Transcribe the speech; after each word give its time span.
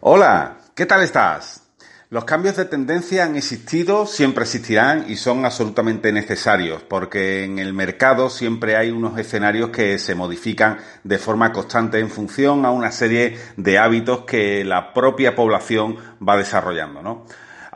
Hola, 0.00 0.58
¿qué 0.74 0.86
tal 0.86 1.02
estás? 1.02 1.62
Los 2.10 2.24
cambios 2.24 2.56
de 2.56 2.64
tendencia 2.64 3.24
han 3.24 3.36
existido, 3.36 4.06
siempre 4.06 4.44
existirán 4.44 5.04
y 5.08 5.16
son 5.16 5.44
absolutamente 5.44 6.10
necesarios 6.12 6.82
porque 6.82 7.44
en 7.44 7.58
el 7.58 7.74
mercado 7.74 8.30
siempre 8.30 8.76
hay 8.76 8.90
unos 8.90 9.18
escenarios 9.18 9.68
que 9.68 9.98
se 9.98 10.14
modifican 10.14 10.78
de 11.04 11.18
forma 11.18 11.52
constante 11.52 11.98
en 11.98 12.08
función 12.08 12.64
a 12.64 12.70
una 12.70 12.90
serie 12.92 13.36
de 13.56 13.78
hábitos 13.78 14.20
que 14.20 14.64
la 14.64 14.94
propia 14.94 15.34
población 15.34 15.96
va 16.26 16.38
desarrollando, 16.38 17.02
¿no? 17.02 17.26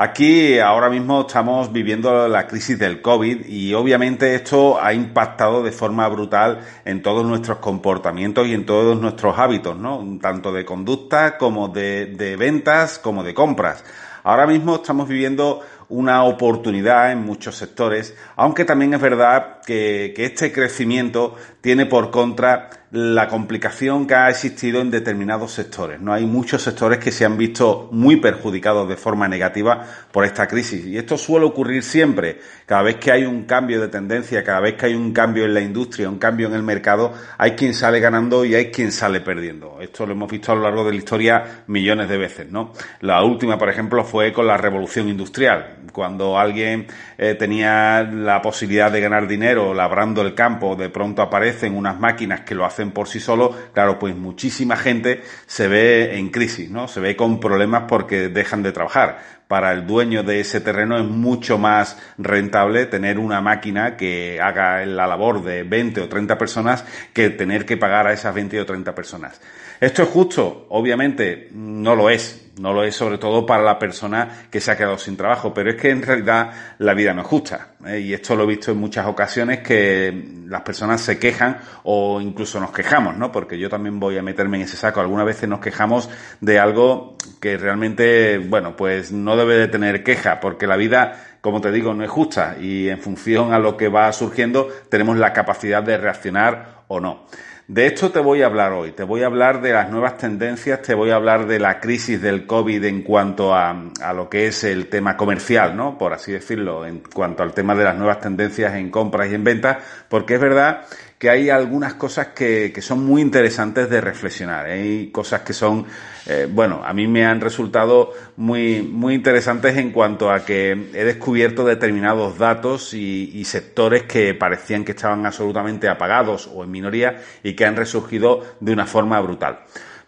Aquí 0.02 0.58
ahora 0.58 0.90
mismo 0.90 1.20
estamos 1.20 1.72
viviendo 1.72 2.26
la 2.26 2.48
crisis 2.48 2.76
del 2.76 3.00
COVID 3.00 3.46
y 3.46 3.72
obviamente 3.72 4.34
esto 4.34 4.82
ha 4.82 4.92
impactado 4.92 5.62
de 5.62 5.70
forma 5.70 6.08
brutal 6.08 6.58
en 6.84 7.02
todos 7.02 7.24
nuestros 7.24 7.58
comportamientos 7.58 8.48
y 8.48 8.54
en 8.54 8.66
todos 8.66 9.00
nuestros 9.00 9.38
hábitos, 9.38 9.78
¿no? 9.78 10.18
Tanto 10.20 10.52
de 10.52 10.64
conducta 10.64 11.38
como 11.38 11.68
de, 11.68 12.36
ventas 12.36 12.98
como 12.98 13.22
de 13.22 13.32
compras. 13.32 13.84
Ahora 14.24 14.48
mismo 14.48 14.74
estamos 14.74 15.06
viviendo 15.06 15.60
una 15.88 16.24
oportunidad 16.24 17.12
en 17.12 17.24
muchos 17.24 17.54
sectores, 17.54 18.16
aunque 18.34 18.64
también 18.64 18.94
es 18.94 19.00
verdad 19.00 19.60
que 19.64 20.14
este 20.16 20.50
crecimiento 20.50 21.36
tiene 21.60 21.86
por 21.86 22.10
contra 22.10 22.81
la 22.92 23.26
complicación 23.26 24.06
que 24.06 24.14
ha 24.14 24.28
existido 24.28 24.82
en 24.82 24.90
determinados 24.90 25.52
sectores. 25.52 25.98
No 25.98 26.12
hay 26.12 26.26
muchos 26.26 26.60
sectores 26.60 26.98
que 26.98 27.10
se 27.10 27.24
han 27.24 27.38
visto 27.38 27.88
muy 27.90 28.16
perjudicados 28.16 28.86
de 28.86 28.98
forma 28.98 29.26
negativa 29.28 29.82
por 30.12 30.26
esta 30.26 30.46
crisis. 30.46 30.84
Y 30.84 30.98
esto 30.98 31.16
suele 31.16 31.46
ocurrir 31.46 31.84
siempre. 31.84 32.38
Cada 32.66 32.82
vez 32.82 32.96
que 32.96 33.10
hay 33.10 33.24
un 33.24 33.44
cambio 33.44 33.80
de 33.80 33.88
tendencia, 33.88 34.44
cada 34.44 34.60
vez 34.60 34.74
que 34.74 34.86
hay 34.86 34.94
un 34.94 35.14
cambio 35.14 35.46
en 35.46 35.54
la 35.54 35.62
industria, 35.62 36.10
un 36.10 36.18
cambio 36.18 36.48
en 36.48 36.54
el 36.54 36.62
mercado, 36.62 37.14
hay 37.38 37.52
quien 37.52 37.72
sale 37.72 37.98
ganando 37.98 38.44
y 38.44 38.54
hay 38.54 38.70
quien 38.70 38.92
sale 38.92 39.22
perdiendo. 39.22 39.78
Esto 39.80 40.04
lo 40.04 40.12
hemos 40.12 40.30
visto 40.30 40.52
a 40.52 40.54
lo 40.54 40.60
largo 40.60 40.84
de 40.84 40.90
la 40.90 40.96
historia 40.98 41.62
millones 41.68 42.10
de 42.10 42.18
veces, 42.18 42.50
¿no? 42.50 42.74
La 43.00 43.24
última, 43.24 43.56
por 43.56 43.70
ejemplo, 43.70 44.04
fue 44.04 44.34
con 44.34 44.46
la 44.46 44.58
revolución 44.58 45.08
industrial. 45.08 45.78
Cuando 45.92 46.38
alguien 46.38 46.86
eh, 47.16 47.34
tenía 47.36 48.02
la 48.02 48.42
posibilidad 48.42 48.92
de 48.92 49.00
ganar 49.00 49.26
dinero 49.26 49.72
labrando 49.72 50.20
el 50.20 50.34
campo, 50.34 50.76
de 50.76 50.90
pronto 50.90 51.22
aparecen 51.22 51.74
unas 51.74 51.98
máquinas 51.98 52.42
que 52.42 52.54
lo 52.54 52.66
hacen 52.66 52.81
por 52.90 53.08
sí 53.08 53.20
solo, 53.20 53.56
claro, 53.72 53.98
pues 53.98 54.16
muchísima 54.16 54.76
gente 54.76 55.22
se 55.46 55.68
ve 55.68 56.18
en 56.18 56.30
crisis, 56.30 56.70
¿no? 56.70 56.88
Se 56.88 57.00
ve 57.00 57.16
con 57.16 57.38
problemas 57.40 57.84
porque 57.88 58.28
dejan 58.28 58.62
de 58.62 58.72
trabajar. 58.72 59.42
Para 59.46 59.72
el 59.72 59.86
dueño 59.86 60.22
de 60.22 60.40
ese 60.40 60.60
terreno 60.60 60.98
es 60.98 61.04
mucho 61.04 61.58
más 61.58 61.98
rentable 62.16 62.86
tener 62.86 63.18
una 63.18 63.40
máquina 63.40 63.96
que 63.96 64.40
haga 64.40 64.84
la 64.86 65.06
labor 65.06 65.44
de 65.44 65.62
20 65.62 66.00
o 66.00 66.08
30 66.08 66.38
personas 66.38 66.84
que 67.12 67.30
tener 67.30 67.66
que 67.66 67.76
pagar 67.76 68.06
a 68.06 68.12
esas 68.12 68.34
20 68.34 68.60
o 68.60 68.66
30 68.66 68.94
personas. 68.94 69.40
¿Esto 69.82 70.04
es 70.04 70.08
justo? 70.08 70.66
Obviamente 70.70 71.48
no 71.52 71.96
lo 71.96 72.08
es. 72.08 72.50
No 72.60 72.72
lo 72.72 72.84
es 72.84 72.94
sobre 72.94 73.18
todo 73.18 73.46
para 73.46 73.62
la 73.62 73.78
persona 73.78 74.46
que 74.50 74.60
se 74.60 74.70
ha 74.70 74.76
quedado 74.76 74.98
sin 74.98 75.16
trabajo, 75.16 75.52
pero 75.54 75.70
es 75.70 75.76
que 75.76 75.90
en 75.90 76.02
realidad 76.02 76.52
la 76.78 76.94
vida 76.94 77.14
no 77.14 77.22
es 77.22 77.26
justa. 77.26 77.72
¿eh? 77.86 77.98
Y 77.98 78.12
esto 78.12 78.36
lo 78.36 78.44
he 78.44 78.46
visto 78.46 78.70
en 78.70 78.78
muchas 78.78 79.06
ocasiones 79.06 79.60
que 79.60 80.42
las 80.46 80.60
personas 80.60 81.00
se 81.00 81.18
quejan 81.18 81.58
o 81.84 82.20
incluso 82.20 82.60
nos 82.60 82.70
quejamos, 82.72 83.16
¿no? 83.16 83.30
Porque 83.32 83.58
yo 83.58 83.68
también 83.68 84.00
voy 84.00 84.18
a 84.18 84.22
meterme 84.22 84.56
en 84.58 84.64
ese 84.64 84.76
saco. 84.76 85.00
Algunas 85.00 85.26
veces 85.26 85.48
nos 85.48 85.60
quejamos 85.60 86.08
de 86.40 86.58
algo 86.58 87.16
que 87.40 87.56
realmente, 87.56 88.38
bueno, 88.38 88.76
pues 88.76 89.12
no 89.12 89.36
debe 89.36 89.56
de 89.56 89.68
tener 89.68 90.02
queja, 90.02 90.40
porque 90.40 90.66
la 90.66 90.76
vida 90.76 91.31
como 91.42 91.60
te 91.60 91.70
digo, 91.72 91.92
no 91.92 92.04
es 92.04 92.10
justa 92.10 92.56
y 92.58 92.88
en 92.88 92.98
función 92.98 93.52
a 93.52 93.58
lo 93.58 93.76
que 93.76 93.88
va 93.88 94.10
surgiendo 94.12 94.68
tenemos 94.88 95.18
la 95.18 95.32
capacidad 95.32 95.82
de 95.82 95.98
reaccionar 95.98 96.84
o 96.88 97.00
no. 97.00 97.26
De 97.66 97.86
esto 97.86 98.10
te 98.10 98.18
voy 98.18 98.42
a 98.42 98.46
hablar 98.46 98.72
hoy. 98.72 98.92
Te 98.92 99.02
voy 99.02 99.22
a 99.22 99.26
hablar 99.26 99.62
de 99.62 99.72
las 99.72 99.90
nuevas 99.90 100.18
tendencias, 100.18 100.82
te 100.82 100.94
voy 100.94 101.10
a 101.10 101.16
hablar 101.16 101.46
de 101.46 101.58
la 101.58 101.80
crisis 101.80 102.20
del 102.20 102.46
COVID 102.46 102.84
en 102.84 103.02
cuanto 103.02 103.54
a, 103.54 103.90
a, 104.00 104.12
lo 104.12 104.28
que 104.28 104.46
es 104.46 104.64
el 104.64 104.88
tema 104.88 105.16
comercial, 105.16 105.76
¿no? 105.76 105.96
Por 105.96 106.12
así 106.12 106.32
decirlo, 106.32 106.84
en 106.84 107.02
cuanto 107.14 107.42
al 107.42 107.54
tema 107.54 107.74
de 107.74 107.84
las 107.84 107.96
nuevas 107.96 108.20
tendencias 108.20 108.74
en 108.74 108.90
compras 108.90 109.30
y 109.30 109.34
en 109.34 109.44
ventas, 109.44 109.78
porque 110.08 110.34
es 110.34 110.40
verdad 110.40 110.84
que 111.22 111.30
hay 111.30 111.50
algunas 111.50 111.94
cosas 111.94 112.26
que, 112.34 112.72
que 112.74 112.82
son 112.82 113.06
muy 113.06 113.22
interesantes 113.22 113.88
de 113.88 114.00
reflexionar. 114.00 114.66
Hay 114.66 115.12
cosas 115.12 115.42
que 115.42 115.52
son, 115.52 115.86
eh, 116.26 116.48
bueno, 116.50 116.82
a 116.84 116.92
mí 116.92 117.06
me 117.06 117.24
han 117.24 117.40
resultado 117.40 118.12
muy, 118.36 118.82
muy 118.82 119.14
interesantes 119.14 119.76
en 119.76 119.92
cuanto 119.92 120.32
a 120.32 120.44
que 120.44 120.72
he 120.72 121.04
descubierto 121.04 121.31
determinados 121.40 122.38
datos 122.38 122.94
y, 122.94 123.30
y 123.34 123.44
sectores 123.44 124.04
que 124.04 124.34
parecían 124.34 124.84
que 124.84 124.92
estaban 124.92 125.26
absolutamente 125.26 125.88
apagados 125.88 126.50
o 126.52 126.64
en 126.64 126.70
minoría 126.70 127.22
y 127.42 127.54
que 127.54 127.64
han 127.64 127.76
resurgido 127.76 128.42
de 128.60 128.72
una 128.72 128.86
forma 128.86 129.20
brutal. 129.20 129.60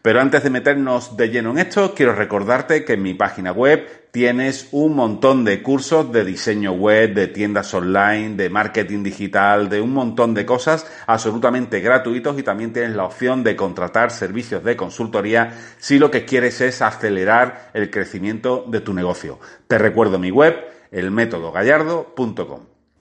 Pero 0.05 0.21
antes 0.21 0.43
de 0.43 0.51
meternos 0.51 1.17
de 1.17 1.31
lleno 1.31 1.53
en 1.53 1.59
esto, 1.61 1.95
quiero 1.95 2.15
recordarte 2.15 2.85
que 2.85 2.93
en 2.93 3.03
mi 3.03 3.15
página 3.15 3.53
web 3.53 3.89
tienes 4.11 4.69
un 4.73 4.95
montón 4.95 5.47
de 5.47 5.63
cursos 5.63 6.13
de 6.13 6.27
diseño 6.27 6.73
web, 6.73 7.15
de 7.15 7.27
tiendas 7.27 7.73
online, 7.73 8.37
de 8.37 8.51
marketing 8.51 9.03
digital, 9.03 9.71
de 9.71 9.81
un 9.81 9.95
montón 9.95 10.35
de 10.35 10.45
cosas 10.45 10.87
absolutamente 11.07 11.81
gratuitos 11.81 12.39
y 12.39 12.43
también 12.43 12.75
tienes 12.75 12.95
la 12.95 13.07
opción 13.07 13.43
de 13.43 13.57
contratar 13.57 14.11
servicios 14.11 14.63
de 14.63 14.77
consultoría 14.77 15.55
si 15.79 15.99
lo 15.99 16.11
que 16.11 16.27
quieres 16.27 16.61
es 16.61 16.83
acelerar 16.83 17.71
el 17.73 17.91
crecimiento 17.91 18.67
de 18.69 18.83
tu 18.83 18.93
negocio. 18.93 19.41
Te 19.67 19.79
recuerdo 19.79 20.19
mi 20.19 20.31
web, 20.31 20.74
elmétodogallardo.com. 20.95 22.61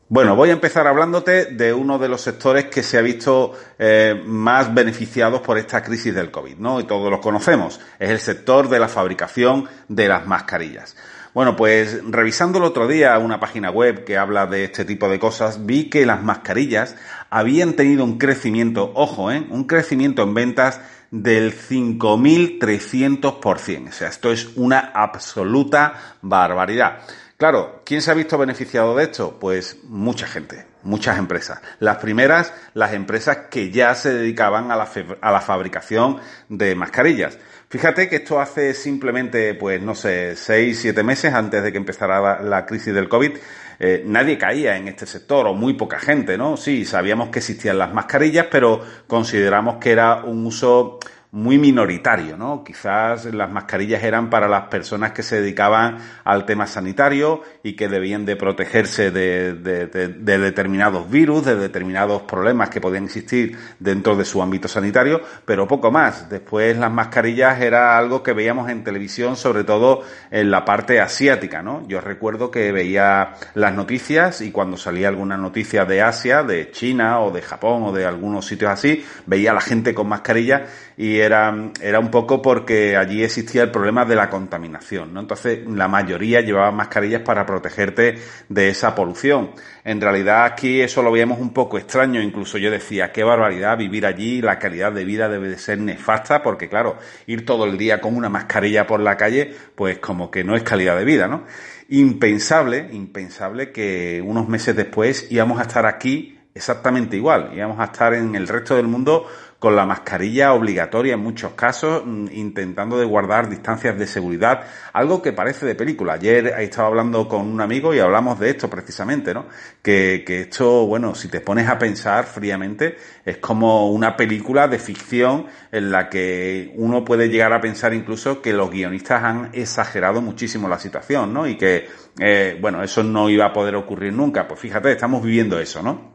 Bueno, 0.10 0.36
voy 0.36 0.50
a 0.50 0.54
empezar 0.54 0.86
hablándote 0.86 1.46
de 1.46 1.74
uno 1.74 1.98
de 1.98 2.10
los 2.10 2.22
sectores 2.22 2.66
que 2.66 2.84
se 2.84 2.98
ha 2.98 3.02
visto 3.02 3.54
eh, 3.80 4.22
más 4.26 4.74
beneficiados 4.74 5.42
por 5.42 5.58
esta 5.58 5.82
crisis 5.82 6.14
del 6.14 6.30
COVID, 6.30 6.58
¿no? 6.58 6.80
Y 6.80 6.84
todos 6.84 7.10
los 7.10 7.20
conocemos. 7.20 7.80
Es 7.98 8.10
el 8.10 8.20
sector 8.20 8.70
de 8.70 8.80
la 8.80 8.90
fabricación 8.90 9.68
de 9.88 10.08
las 10.08 10.28
mascarillas. 10.28 10.96
Bueno, 11.34 11.56
pues 11.56 12.02
revisando 12.08 12.60
el 12.60 12.66
otro 12.66 12.88
día 12.88 13.18
una 13.18 13.40
página 13.40 13.72
web 13.72 14.04
que 14.04 14.20
habla 14.20 14.46
de 14.46 14.66
este 14.66 14.86
tipo 14.86 15.10
de 15.10 15.18
cosas, 15.18 15.66
vi 15.66 15.90
que 15.90 16.06
las 16.06 16.22
mascarillas 16.22 16.96
habían 17.32 17.74
tenido 17.74 18.04
un 18.04 18.20
crecimiento, 18.20 18.92
ojo, 18.94 19.32
¿eh? 19.32 19.48
un 19.50 19.64
crecimiento 19.64 20.22
en 20.22 20.36
ventas 20.36 20.80
del 21.10 21.56
5.300%. 21.56 23.90
O 23.90 23.92
sea, 23.92 24.10
esto 24.10 24.32
es 24.32 24.52
una 24.56 24.92
absoluta 24.94 26.18
barbaridad. 26.22 27.00
Claro, 27.38 27.82
¿quién 27.84 28.02
se 28.02 28.12
ha 28.12 28.14
visto 28.14 28.38
beneficiado 28.38 28.96
de 28.96 29.06
esto? 29.06 29.38
Pues 29.40 29.78
mucha 29.84 30.28
gente, 30.28 30.66
muchas 30.84 31.18
empresas. 31.18 31.60
Las 31.80 31.98
primeras, 31.98 32.54
las 32.74 32.94
empresas 32.94 33.38
que 33.50 33.72
ya 33.72 33.96
se 33.96 34.14
dedicaban 34.14 34.72
a 34.72 34.76
la, 34.76 35.42
fabricación 35.42 36.20
de 36.50 36.76
mascarillas. 36.76 37.38
Fíjate 37.70 38.08
que 38.08 38.18
esto 38.18 38.40
hace 38.40 38.74
simplemente, 38.76 39.56
pues 39.56 39.82
no 39.82 39.96
sé, 39.96 40.36
seis, 40.36 40.80
siete 40.80 41.02
meses 41.04 41.34
antes 41.34 41.64
de 41.64 41.72
que 41.72 41.78
empezara 41.80 42.22
la, 42.22 42.40
la 42.42 42.66
crisis 42.68 42.94
del 42.94 43.10
COVID, 43.10 43.32
eh, 43.80 44.04
nadie 44.06 44.38
caía 44.38 44.78
en 44.78 44.88
este 44.88 45.06
sector, 45.06 45.48
o 45.48 45.54
muy 45.54 45.74
poca 45.74 46.00
gente, 46.00 46.38
¿no? 46.38 46.56
Sí, 46.56 46.86
sabíamos 46.86 47.30
que 47.30 47.40
existían 47.40 47.78
las 47.78 47.94
mascarillas, 47.94 48.48
pero 48.50 48.82
consideramos 49.08 49.78
que 49.78 49.92
era 49.92 50.24
un 50.24 50.46
uso 50.46 51.00
muy 51.34 51.58
minoritario, 51.58 52.38
¿no? 52.38 52.64
Quizás 52.64 53.26
las 53.26 53.50
mascarillas 53.50 54.04
eran 54.04 54.30
para 54.30 54.48
las 54.48 54.66
personas 54.66 55.14
que 55.14 55.24
se 55.24 55.42
dedicaban 55.42 55.98
al 56.24 56.46
tema 56.46 56.68
sanitario 56.68 57.42
y 57.64 57.74
que 57.74 57.88
debían 57.88 58.24
de 58.24 58.36
protegerse 58.36 59.10
de, 59.10 59.56
de, 59.56 59.88
de, 59.88 60.10
de, 60.10 60.38
determinados 60.38 61.10
virus, 61.10 61.44
de 61.44 61.56
determinados 61.56 62.22
problemas 62.22 62.70
que 62.70 62.80
podían 62.80 63.06
existir 63.06 63.58
dentro 63.80 64.16
de 64.16 64.26
su 64.26 64.44
ámbito 64.44 64.68
sanitario, 64.68 65.22
pero 65.44 65.68
poco 65.68 65.90
más. 65.90 66.30
Después 66.30 66.78
las 66.78 66.92
mascarillas 66.92 67.60
era 67.60 67.98
algo 67.98 68.22
que 68.22 68.34
veíamos 68.34 68.70
en 68.70 68.84
televisión, 68.84 69.36
sobre 69.36 69.64
todo 69.64 70.04
en 70.30 70.52
la 70.52 70.64
parte 70.64 71.02
asiática, 71.02 71.64
¿no? 71.64 71.84
Yo 71.88 72.00
recuerdo 72.00 72.52
que 72.52 72.72
veía 72.72 73.34
las 73.56 73.74
noticias 73.74 74.42
y 74.42 74.52
cuando 74.52 74.78
salía 74.78 75.08
alguna 75.08 75.36
noticia 75.38 75.84
de 75.86 76.04
Asia, 76.04 76.44
de 76.44 76.70
China 76.70 77.22
o 77.22 77.32
de 77.32 77.42
Japón 77.42 77.86
o 77.86 77.92
de 77.92 78.06
algunos 78.06 78.46
sitios 78.46 78.70
así, 78.70 79.04
veía 79.26 79.50
a 79.50 79.56
la 79.56 79.62
gente 79.62 79.96
con 79.96 80.08
mascarilla 80.08 80.68
y 80.96 81.23
era, 81.24 81.72
era 81.82 82.00
un 82.00 82.12
poco 82.12 82.42
porque 82.42 82.96
allí 82.96 83.24
existía 83.24 83.64
el 83.64 83.72
problema 83.72 84.06
de 84.06 84.16
la 84.16 84.30
contaminación, 84.30 85.14
¿no? 85.14 85.22
Entonces, 85.22 85.60
la 85.68 85.88
mayoría 85.88 86.42
llevaba 86.42 86.72
mascarillas 86.72 87.22
para 87.22 87.46
protegerte 87.46 88.20
de 88.50 88.70
esa 88.70 88.94
polución. 88.96 89.52
En 89.84 90.00
realidad, 90.00 90.46
aquí 90.46 90.82
eso 90.82 91.02
lo 91.02 91.12
veíamos 91.12 91.40
un 91.40 91.54
poco 91.54 91.78
extraño, 91.78 92.22
incluso 92.22 92.58
yo 92.58 92.72
decía, 92.72 93.12
qué 93.12 93.24
barbaridad 93.24 93.78
vivir 93.78 94.06
allí, 94.06 94.42
la 94.42 94.60
calidad 94.60 94.92
de 94.92 95.06
vida 95.06 95.30
debe 95.30 95.50
de 95.50 95.58
ser 95.58 95.80
nefasta, 95.80 96.44
porque 96.44 96.70
claro, 96.70 96.98
ir 97.28 97.46
todo 97.46 97.66
el 97.66 97.78
día 97.78 98.00
con 98.00 98.16
una 98.16 98.30
mascarilla 98.30 98.88
por 98.88 99.00
la 99.00 99.18
calle, 99.18 99.54
pues 99.76 100.00
como 100.00 100.32
que 100.32 100.44
no 100.44 100.56
es 100.56 100.64
calidad 100.64 100.98
de 100.98 101.06
vida, 101.06 101.28
¿no? 101.28 101.44
Impensable, 101.90 102.90
impensable 102.92 103.72
que 103.72 104.24
unos 104.26 104.48
meses 104.48 104.76
después 104.76 105.28
íbamos 105.32 105.60
a 105.60 105.64
estar 105.64 105.86
aquí 105.86 106.40
exactamente 106.56 107.18
igual, 107.18 107.52
íbamos 107.56 107.80
a 107.80 107.86
estar 107.86 108.14
en 108.14 108.36
el 108.36 108.48
resto 108.48 108.76
del 108.76 108.88
mundo 108.88 109.28
con 109.64 109.78
la 109.78 109.86
mascarilla 109.86 110.52
obligatoria 110.52 111.14
en 111.14 111.22
muchos 111.22 111.54
casos, 111.54 112.04
mm, 112.06 112.26
intentando 112.34 113.00
de 113.00 113.06
guardar 113.06 113.48
distancias 113.48 113.98
de 113.98 114.08
seguridad, 114.08 114.66
algo 114.92 115.22
que 115.22 115.32
parece 115.32 115.66
de 115.66 115.74
película. 115.74 116.16
Ayer 116.16 116.48
estaba 116.60 116.90
hablando 116.90 117.30
con 117.30 117.48
un 117.48 117.62
amigo 117.62 117.94
y 117.94 118.00
hablamos 118.00 118.38
de 118.42 118.50
esto 118.50 118.70
precisamente, 118.70 119.34
¿no? 119.34 119.46
Que, 119.82 120.26
esto, 120.28 120.86
bueno, 120.86 121.16
si 121.16 121.30
te 121.30 121.40
pones 121.40 121.70
a 121.70 121.80
pensar 121.80 122.26
fríamente, 122.26 122.98
es 123.24 123.38
como 123.38 123.90
una 123.90 124.18
película 124.18 124.68
de 124.68 124.80
ficción 124.80 125.46
en 125.72 125.92
la 125.92 126.10
que 126.10 126.74
uno 126.76 127.06
puede 127.06 127.30
llegar 127.30 127.54
a 127.54 127.62
pensar 127.62 127.94
incluso 127.94 128.42
que 128.42 128.52
los 128.52 128.70
guionistas 128.70 129.24
han 129.24 129.50
exagerado 129.54 130.22
muchísimo 130.22 130.68
la 130.68 130.78
situación, 130.78 131.34
¿no? 131.34 131.48
Y 131.48 131.56
que, 131.56 131.88
eh, 132.20 132.58
bueno, 132.60 132.84
eso 132.84 133.02
no 133.02 133.30
iba 133.30 133.46
a 133.46 133.54
poder 133.54 133.78
ocurrir 133.78 134.12
nunca. 134.12 134.46
Pues 134.46 134.60
fíjate, 134.60 134.92
estamos 134.92 135.24
viviendo 135.24 135.58
eso, 135.58 135.82
¿no? 135.82 136.13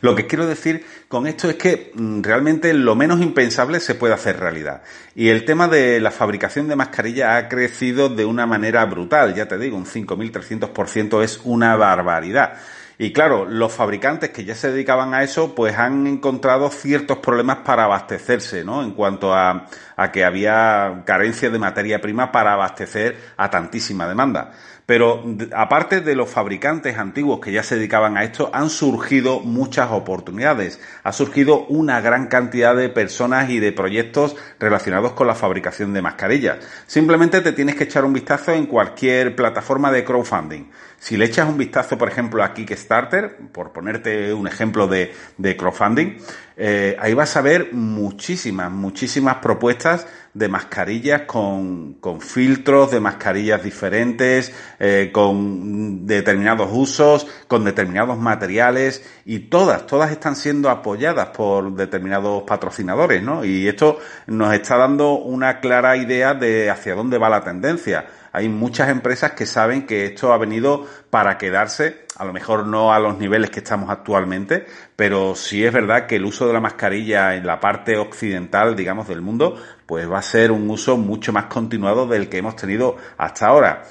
Lo 0.00 0.14
que 0.14 0.26
quiero 0.26 0.46
decir 0.46 0.84
con 1.08 1.26
esto 1.26 1.48
es 1.48 1.56
que 1.56 1.92
mm, 1.94 2.22
realmente 2.22 2.72
lo 2.74 2.94
menos 2.94 3.20
impensable 3.20 3.80
se 3.80 3.94
puede 3.94 4.14
hacer 4.14 4.38
realidad. 4.38 4.82
Y 5.14 5.28
el 5.28 5.44
tema 5.44 5.68
de 5.68 6.00
la 6.00 6.10
fabricación 6.10 6.68
de 6.68 6.76
mascarillas 6.76 7.36
ha 7.36 7.48
crecido 7.48 8.08
de 8.08 8.24
una 8.24 8.46
manera 8.46 8.84
brutal, 8.84 9.34
ya 9.34 9.46
te 9.46 9.58
digo, 9.58 9.76
un 9.76 9.86
5.300% 9.86 11.22
es 11.22 11.40
una 11.44 11.76
barbaridad. 11.76 12.58
Y 13.00 13.12
claro, 13.12 13.44
los 13.44 13.72
fabricantes 13.72 14.30
que 14.30 14.44
ya 14.44 14.56
se 14.56 14.72
dedicaban 14.72 15.14
a 15.14 15.22
eso, 15.22 15.54
pues 15.54 15.78
han 15.78 16.08
encontrado 16.08 16.68
ciertos 16.68 17.18
problemas 17.18 17.58
para 17.58 17.84
abastecerse, 17.84 18.64
¿no? 18.64 18.82
En 18.82 18.90
cuanto 18.90 19.32
a, 19.32 19.66
a 19.96 20.10
que 20.10 20.24
había 20.24 21.02
carencia 21.06 21.48
de 21.48 21.60
materia 21.60 22.00
prima 22.00 22.32
para 22.32 22.54
abastecer 22.54 23.16
a 23.36 23.48
tantísima 23.50 24.08
demanda. 24.08 24.52
Pero 24.88 25.22
aparte 25.54 26.00
de 26.00 26.16
los 26.16 26.30
fabricantes 26.30 26.96
antiguos 26.96 27.40
que 27.40 27.52
ya 27.52 27.62
se 27.62 27.76
dedicaban 27.76 28.16
a 28.16 28.24
esto, 28.24 28.48
han 28.54 28.70
surgido 28.70 29.40
muchas 29.40 29.90
oportunidades. 29.90 30.80
Ha 31.02 31.12
surgido 31.12 31.66
una 31.66 32.00
gran 32.00 32.28
cantidad 32.28 32.74
de 32.74 32.88
personas 32.88 33.50
y 33.50 33.60
de 33.60 33.72
proyectos 33.72 34.34
relacionados 34.58 35.12
con 35.12 35.26
la 35.26 35.34
fabricación 35.34 35.92
de 35.92 36.00
mascarillas. 36.00 36.60
Simplemente 36.86 37.42
te 37.42 37.52
tienes 37.52 37.74
que 37.74 37.84
echar 37.84 38.06
un 38.06 38.14
vistazo 38.14 38.52
en 38.52 38.64
cualquier 38.64 39.36
plataforma 39.36 39.92
de 39.92 40.04
crowdfunding. 40.04 40.70
Si 40.98 41.18
le 41.18 41.26
echas 41.26 41.48
un 41.48 41.58
vistazo, 41.58 41.98
por 41.98 42.08
ejemplo, 42.08 42.42
a 42.42 42.54
Kickstarter, 42.54 43.36
por 43.52 43.72
ponerte 43.72 44.32
un 44.32 44.48
ejemplo 44.48 44.88
de, 44.88 45.12
crowdfunding, 45.56 46.16
eh, 46.60 46.96
ahí 46.98 47.14
vas 47.14 47.36
a 47.36 47.40
ver 47.40 47.72
muchísimas, 47.72 48.68
muchísimas 48.72 49.36
propuestas 49.36 50.08
de 50.34 50.48
mascarillas 50.48 51.22
con, 51.22 51.94
con 51.94 52.20
filtros, 52.20 52.90
de 52.90 52.98
mascarillas 52.98 53.62
diferentes, 53.62 54.52
eh, 54.80 55.10
con 55.12 56.04
determinados 56.04 56.68
usos, 56.72 57.28
con 57.46 57.64
determinados 57.64 58.18
materiales 58.18 59.04
y 59.24 59.38
todas, 59.38 59.86
todas 59.86 60.10
están 60.10 60.34
siendo 60.34 60.68
apoyadas 60.68 61.28
por 61.28 61.72
determinados 61.74 62.42
patrocinadores, 62.42 63.22
¿no? 63.22 63.44
Y 63.44 63.68
esto 63.68 64.00
nos 64.26 64.52
está 64.52 64.76
dando 64.76 65.12
una 65.12 65.60
clara 65.60 65.96
idea 65.96 66.34
de 66.34 66.70
hacia 66.70 66.96
dónde 66.96 67.18
va 67.18 67.28
la 67.28 67.44
tendencia. 67.44 68.06
Hay 68.38 68.48
muchas 68.48 68.88
empresas 68.88 69.32
que 69.32 69.46
saben 69.46 69.84
que 69.84 70.06
esto 70.06 70.32
ha 70.32 70.38
venido 70.38 70.86
para 71.10 71.38
quedarse, 71.38 72.06
a 72.14 72.24
lo 72.24 72.32
mejor 72.32 72.68
no 72.68 72.92
a 72.92 73.00
los 73.00 73.18
niveles 73.18 73.50
que 73.50 73.58
estamos 73.58 73.90
actualmente, 73.90 74.64
pero 74.94 75.34
sí 75.34 75.64
es 75.64 75.72
verdad 75.72 76.06
que 76.06 76.14
el 76.14 76.24
uso 76.24 76.46
de 76.46 76.52
la 76.52 76.60
mascarilla 76.60 77.34
en 77.34 77.44
la 77.44 77.58
parte 77.58 77.96
occidental, 77.96 78.76
digamos, 78.76 79.08
del 79.08 79.22
mundo, 79.22 79.60
pues 79.86 80.08
va 80.08 80.20
a 80.20 80.22
ser 80.22 80.52
un 80.52 80.70
uso 80.70 80.96
mucho 80.96 81.32
más 81.32 81.46
continuado 81.46 82.06
del 82.06 82.28
que 82.28 82.38
hemos 82.38 82.54
tenido 82.54 82.96
hasta 83.16 83.48
ahora. 83.48 83.82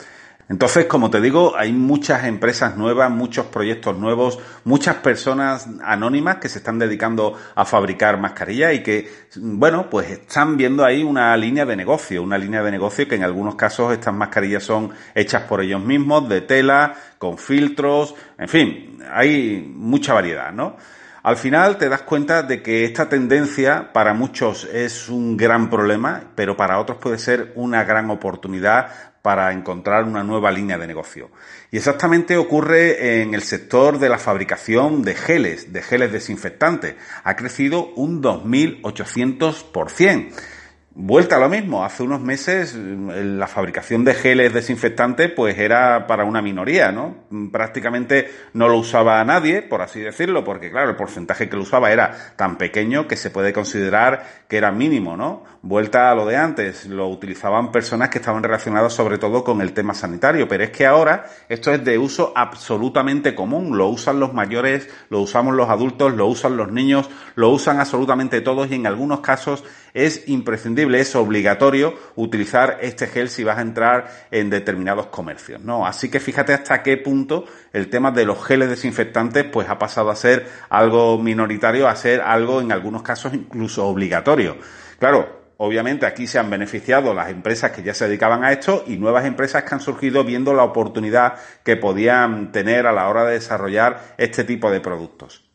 Entonces, 0.49 0.85
como 0.85 1.09
te 1.09 1.19
digo, 1.19 1.57
hay 1.57 1.73
muchas 1.73 2.23
empresas 2.23 2.77
nuevas, 2.77 3.11
muchos 3.11 3.47
proyectos 3.47 3.97
nuevos, 3.97 4.39
muchas 4.63 4.95
personas 4.95 5.67
anónimas 5.83 6.37
que 6.37 6.47
se 6.47 6.59
están 6.59 6.79
dedicando 6.79 7.37
a 7.53 7.65
fabricar 7.65 8.17
mascarillas 8.17 8.73
y 8.73 8.81
que, 8.81 9.11
bueno, 9.35 9.89
pues 9.89 10.09
están 10.09 10.55
viendo 10.55 10.85
ahí 10.85 11.03
una 11.03 11.35
línea 11.35 11.65
de 11.65 11.75
negocio, 11.75 12.23
una 12.23 12.37
línea 12.37 12.63
de 12.63 12.71
negocio 12.71 13.07
que 13.09 13.15
en 13.15 13.23
algunos 13.23 13.55
casos 13.55 13.91
estas 13.91 14.13
mascarillas 14.13 14.63
son 14.63 14.91
hechas 15.13 15.43
por 15.43 15.61
ellos 15.61 15.81
mismos, 15.81 16.29
de 16.29 16.39
tela, 16.39 16.93
con 17.17 17.37
filtros, 17.37 18.15
en 18.37 18.47
fin, 18.47 18.99
hay 19.11 19.69
mucha 19.75 20.13
variedad, 20.13 20.53
¿no? 20.53 20.77
Al 21.23 21.35
final 21.35 21.77
te 21.77 21.89
das 21.89 22.03
cuenta 22.03 22.41
de 22.41 22.63
que 22.63 22.85
esta 22.85 23.09
tendencia 23.09 23.91
para 23.91 24.13
muchos 24.13 24.63
es 24.63 25.09
un 25.09 25.35
gran 25.35 25.69
problema, 25.69 26.23
pero 26.35 26.55
para 26.55 26.79
otros 26.79 26.99
puede 26.99 27.17
ser 27.17 27.51
una 27.55 27.83
gran 27.83 28.09
oportunidad 28.09 28.87
para 29.27 29.51
encontrar 29.51 30.05
una 30.05 30.23
nueva 30.23 30.51
línea 30.51 30.77
de 30.77 30.87
negocio. 30.87 31.29
Y 31.69 31.75
exactamente 31.75 32.37
ocurre 32.37 33.21
en 33.21 33.33
el 33.33 33.41
sector 33.41 33.99
de 33.99 34.07
la 34.07 34.19
fabricación 34.19 35.03
de 35.03 35.15
geles, 35.15 35.73
de 35.73 35.81
geles 35.81 36.13
desinfectantes. 36.13 36.95
Ha 37.25 37.35
crecido 37.35 37.93
un 37.95 38.23
2.800%. 38.23 40.31
Vuelta 40.99 41.35
a 41.35 41.39
lo 41.39 41.47
mismo, 41.47 41.85
hace 41.85 42.01
unos 42.01 42.21
meses 42.21 42.73
la 42.73 43.45
fabricación 43.45 44.03
de 44.03 44.15
geles 44.15 44.51
desinfectantes 44.51 45.29
pues 45.29 45.55
era 45.59 46.07
para 46.07 46.25
una 46.25 46.41
minoría, 46.41 46.91
¿no? 46.91 47.17
Prácticamente 47.51 48.31
no 48.53 48.67
lo 48.67 48.79
usaba 48.79 49.23
nadie, 49.23 49.61
por 49.61 49.83
así 49.83 49.99
decirlo, 49.99 50.43
porque 50.43 50.71
claro, 50.71 50.89
el 50.89 50.95
porcentaje 50.95 51.49
que 51.49 51.55
lo 51.55 51.61
usaba 51.61 51.91
era 51.91 52.33
tan 52.35 52.57
pequeño 52.57 53.07
que 53.07 53.15
se 53.15 53.29
puede 53.29 53.53
considerar 53.53 54.25
que 54.47 54.57
era 54.57 54.71
mínimo, 54.71 55.15
¿no? 55.15 55.43
Vuelta 55.61 56.09
a 56.09 56.15
lo 56.15 56.25
de 56.25 56.35
antes, 56.37 56.87
lo 56.87 57.07
utilizaban 57.09 57.71
personas 57.71 58.09
que 58.09 58.17
estaban 58.17 58.41
relacionadas 58.41 58.93
sobre 58.93 59.19
todo 59.19 59.43
con 59.43 59.61
el 59.61 59.73
tema 59.73 59.93
sanitario, 59.93 60.47
pero 60.47 60.63
es 60.63 60.71
que 60.71 60.87
ahora 60.87 61.25
esto 61.47 61.71
es 61.71 61.83
de 61.85 61.99
uso 61.99 62.33
absolutamente 62.35 63.35
común, 63.35 63.77
lo 63.77 63.87
usan 63.87 64.19
los 64.19 64.33
mayores, 64.33 64.89
lo 65.09 65.19
usamos 65.19 65.53
los 65.53 65.69
adultos, 65.69 66.15
lo 66.15 66.25
usan 66.25 66.57
los 66.57 66.71
niños, 66.71 67.07
lo 67.35 67.49
usan 67.49 67.79
absolutamente 67.79 68.41
todos 68.41 68.71
y 68.71 68.75
en 68.75 68.87
algunos 68.87 69.19
casos 69.19 69.63
es 69.93 70.27
imprescindible, 70.27 70.86
es 70.95 71.15
obligatorio 71.15 71.93
utilizar 72.15 72.77
este 72.81 73.07
gel 73.07 73.29
si 73.29 73.43
vas 73.43 73.57
a 73.57 73.61
entrar 73.61 74.07
en 74.31 74.49
determinados 74.49 75.07
comercios, 75.07 75.61
¿no? 75.61 75.85
Así 75.85 76.09
que 76.09 76.19
fíjate 76.19 76.53
hasta 76.53 76.83
qué 76.83 76.97
punto 76.97 77.45
el 77.73 77.89
tema 77.89 78.11
de 78.11 78.25
los 78.25 78.43
geles 78.45 78.69
desinfectantes 78.69 79.45
pues 79.45 79.69
ha 79.69 79.77
pasado 79.77 80.09
a 80.09 80.15
ser 80.15 80.47
algo 80.69 81.17
minoritario, 81.17 81.87
a 81.87 81.95
ser 81.95 82.21
algo 82.21 82.61
en 82.61 82.71
algunos 82.71 83.01
casos 83.01 83.33
incluso 83.33 83.85
obligatorio. 83.85 84.57
Claro, 84.99 85.53
obviamente 85.57 86.05
aquí 86.05 86.27
se 86.27 86.39
han 86.39 86.49
beneficiado 86.49 87.13
las 87.13 87.29
empresas 87.29 87.71
que 87.71 87.83
ya 87.83 87.93
se 87.93 88.07
dedicaban 88.07 88.43
a 88.43 88.51
esto 88.51 88.83
y 88.87 88.97
nuevas 88.97 89.25
empresas 89.25 89.63
que 89.63 89.75
han 89.75 89.81
surgido 89.81 90.23
viendo 90.23 90.53
la 90.53 90.63
oportunidad 90.63 91.35
que 91.63 91.75
podían 91.75 92.51
tener 92.51 92.87
a 92.87 92.91
la 92.91 93.07
hora 93.09 93.25
de 93.25 93.33
desarrollar 93.33 94.15
este 94.17 94.43
tipo 94.43 94.71
de 94.71 94.81
productos. 94.81 95.47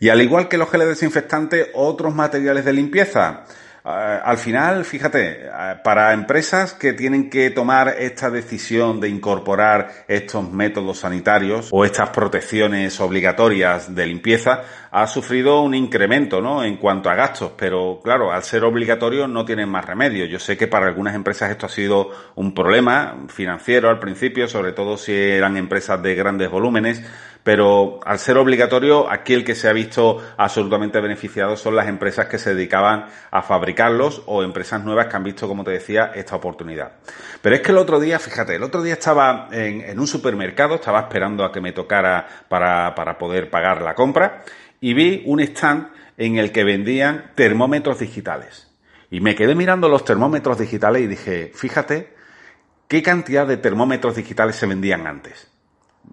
Y 0.00 0.08
al 0.08 0.22
igual 0.22 0.48
que 0.48 0.56
los 0.56 0.70
geles 0.70 0.88
desinfectantes, 0.88 1.68
otros 1.74 2.14
materiales 2.14 2.64
de 2.64 2.72
limpieza. 2.72 3.44
Eh, 3.84 3.88
al 3.88 4.36
final, 4.36 4.84
fíjate, 4.84 5.46
eh, 5.46 5.76
para 5.82 6.12
empresas 6.12 6.74
que 6.74 6.92
tienen 6.92 7.30
que 7.30 7.50
tomar 7.50 7.94
esta 7.98 8.30
decisión 8.30 9.00
de 9.00 9.08
incorporar 9.08 10.04
estos 10.06 10.50
métodos 10.50 10.98
sanitarios 10.98 11.68
o 11.72 11.84
estas 11.84 12.10
protecciones 12.10 13.00
obligatorias 13.00 13.94
de 13.94 14.06
limpieza, 14.06 14.62
ha 14.90 15.06
sufrido 15.06 15.62
un 15.62 15.74
incremento, 15.74 16.40
¿no? 16.40 16.62
En 16.64 16.76
cuanto 16.76 17.08
a 17.08 17.14
gastos, 17.14 17.52
pero 17.56 18.00
claro, 18.02 18.32
al 18.32 18.42
ser 18.42 18.64
obligatorio 18.64 19.28
no 19.28 19.44
tienen 19.44 19.68
más 19.68 19.84
remedio. 19.86 20.26
Yo 20.26 20.38
sé 20.38 20.56
que 20.56 20.66
para 20.66 20.86
algunas 20.86 21.14
empresas 21.14 21.50
esto 21.50 21.66
ha 21.66 21.70
sido 21.70 22.10
un 22.34 22.52
problema 22.52 23.26
financiero 23.28 23.88
al 23.88 23.98
principio, 23.98 24.48
sobre 24.48 24.72
todo 24.72 24.96
si 24.96 25.12
eran 25.12 25.56
empresas 25.56 26.02
de 26.02 26.14
grandes 26.14 26.50
volúmenes, 26.50 27.02
pero 27.42 28.00
al 28.04 28.18
ser 28.18 28.36
obligatorio, 28.36 29.10
aquí 29.10 29.34
el 29.34 29.44
que 29.44 29.54
se 29.54 29.68
ha 29.68 29.72
visto 29.72 30.22
absolutamente 30.36 31.00
beneficiado 31.00 31.56
son 31.56 31.74
las 31.74 31.88
empresas 31.88 32.26
que 32.26 32.38
se 32.38 32.54
dedicaban 32.54 33.06
a 33.30 33.42
fabricarlos 33.42 34.22
o 34.26 34.42
empresas 34.42 34.84
nuevas 34.84 35.06
que 35.06 35.16
han 35.16 35.24
visto, 35.24 35.48
como 35.48 35.64
te 35.64 35.70
decía, 35.70 36.12
esta 36.14 36.36
oportunidad. 36.36 36.92
Pero 37.40 37.56
es 37.56 37.62
que 37.62 37.72
el 37.72 37.78
otro 37.78 37.98
día, 37.98 38.18
fíjate, 38.18 38.56
el 38.56 38.62
otro 38.62 38.82
día 38.82 38.94
estaba 38.94 39.48
en, 39.52 39.98
un 39.98 40.06
supermercado, 40.06 40.74
estaba 40.74 41.00
esperando 41.00 41.44
a 41.44 41.52
que 41.52 41.60
me 41.60 41.72
tocara 41.72 42.26
para, 42.48 42.94
para 42.94 43.16
poder 43.16 43.50
pagar 43.50 43.82
la 43.82 43.94
compra 43.94 44.42
y 44.80 44.94
vi 44.94 45.22
un 45.26 45.40
stand 45.40 45.88
en 46.16 46.36
el 46.36 46.52
que 46.52 46.64
vendían 46.64 47.32
termómetros 47.34 47.98
digitales. 47.98 48.70
Y 49.10 49.20
me 49.20 49.34
quedé 49.34 49.54
mirando 49.54 49.88
los 49.88 50.04
termómetros 50.04 50.58
digitales 50.58 51.02
y 51.02 51.06
dije, 51.06 51.50
fíjate, 51.54 52.14
¿qué 52.86 53.02
cantidad 53.02 53.46
de 53.46 53.56
termómetros 53.56 54.14
digitales 54.14 54.56
se 54.56 54.66
vendían 54.66 55.06
antes? 55.06 55.50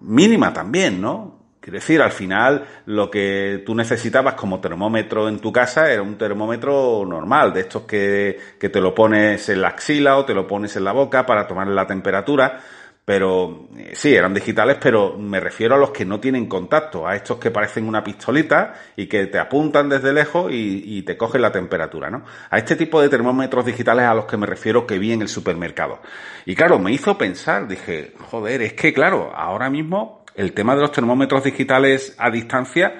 Mínima 0.00 0.52
también, 0.52 1.00
¿no? 1.00 1.38
Quiero 1.60 1.80
decir, 1.80 2.00
al 2.00 2.12
final 2.12 2.64
lo 2.86 3.10
que 3.10 3.62
tú 3.66 3.74
necesitabas 3.74 4.34
como 4.34 4.60
termómetro 4.60 5.28
en 5.28 5.38
tu 5.38 5.52
casa 5.52 5.92
era 5.92 6.00
un 6.00 6.16
termómetro 6.16 7.04
normal, 7.06 7.52
de 7.52 7.60
estos 7.60 7.82
que, 7.82 8.38
que 8.58 8.68
te 8.70 8.80
lo 8.80 8.94
pones 8.94 9.48
en 9.48 9.60
la 9.60 9.68
axila 9.68 10.16
o 10.16 10.24
te 10.24 10.34
lo 10.34 10.46
pones 10.46 10.76
en 10.76 10.84
la 10.84 10.92
boca 10.92 11.26
para 11.26 11.46
tomar 11.46 11.66
la 11.66 11.86
temperatura 11.86 12.60
pero 13.08 13.68
eh, 13.74 13.92
sí, 13.94 14.14
eran 14.14 14.34
digitales, 14.34 14.76
pero 14.78 15.16
me 15.16 15.40
refiero 15.40 15.76
a 15.76 15.78
los 15.78 15.92
que 15.92 16.04
no 16.04 16.20
tienen 16.20 16.44
contacto, 16.44 17.08
a 17.08 17.16
estos 17.16 17.38
que 17.38 17.50
parecen 17.50 17.88
una 17.88 18.04
pistolita 18.04 18.74
y 18.96 19.06
que 19.06 19.28
te 19.28 19.38
apuntan 19.38 19.88
desde 19.88 20.12
lejos 20.12 20.52
y, 20.52 21.00
te 21.04 21.16
cogen 21.16 21.40
la 21.40 21.50
temperatura, 21.50 22.10
¿no? 22.10 22.22
A 22.50 22.58
este 22.58 22.76
tipo 22.76 23.00
de 23.00 23.08
termómetros 23.08 23.64
digitales 23.64 24.04
a 24.04 24.12
los 24.12 24.26
que 24.26 24.36
me 24.36 24.44
refiero 24.44 24.86
que 24.86 24.98
vi 24.98 25.12
en 25.12 25.22
el 25.22 25.28
supermercado. 25.28 26.02
Y 26.44 26.54
claro, 26.54 26.78
me 26.78 26.92
hizo 26.92 27.16
pensar, 27.16 27.66
dije, 27.66 28.12
joder, 28.30 28.60
es 28.60 28.74
que 28.74 28.92
claro, 28.92 29.32
ahora 29.34 29.70
mismo 29.70 30.22
el 30.34 30.52
tema 30.52 30.74
de 30.74 30.82
los 30.82 30.92
termómetros 30.92 31.42
digitales 31.42 32.14
a 32.18 32.28
distancia 32.28 32.92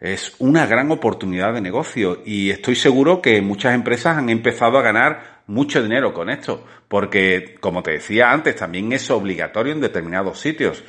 es 0.00 0.34
una 0.38 0.64
gran 0.64 0.90
oportunidad 0.90 1.52
de 1.52 1.60
negocio 1.60 2.22
y 2.24 2.48
estoy 2.48 2.74
seguro 2.74 3.20
que 3.20 3.42
muchas 3.42 3.74
empresas 3.74 4.16
han 4.16 4.30
empezado 4.30 4.78
a 4.78 4.82
ganar 4.82 5.31
mucho 5.46 5.82
dinero 5.82 6.12
con 6.12 6.30
esto, 6.30 6.64
porque, 6.88 7.56
como 7.60 7.82
te 7.82 7.92
decía 7.92 8.32
antes, 8.32 8.56
también 8.56 8.92
es 8.92 9.10
obligatorio 9.10 9.72
en 9.72 9.80
determinados 9.80 10.40
sitios. 10.40 10.84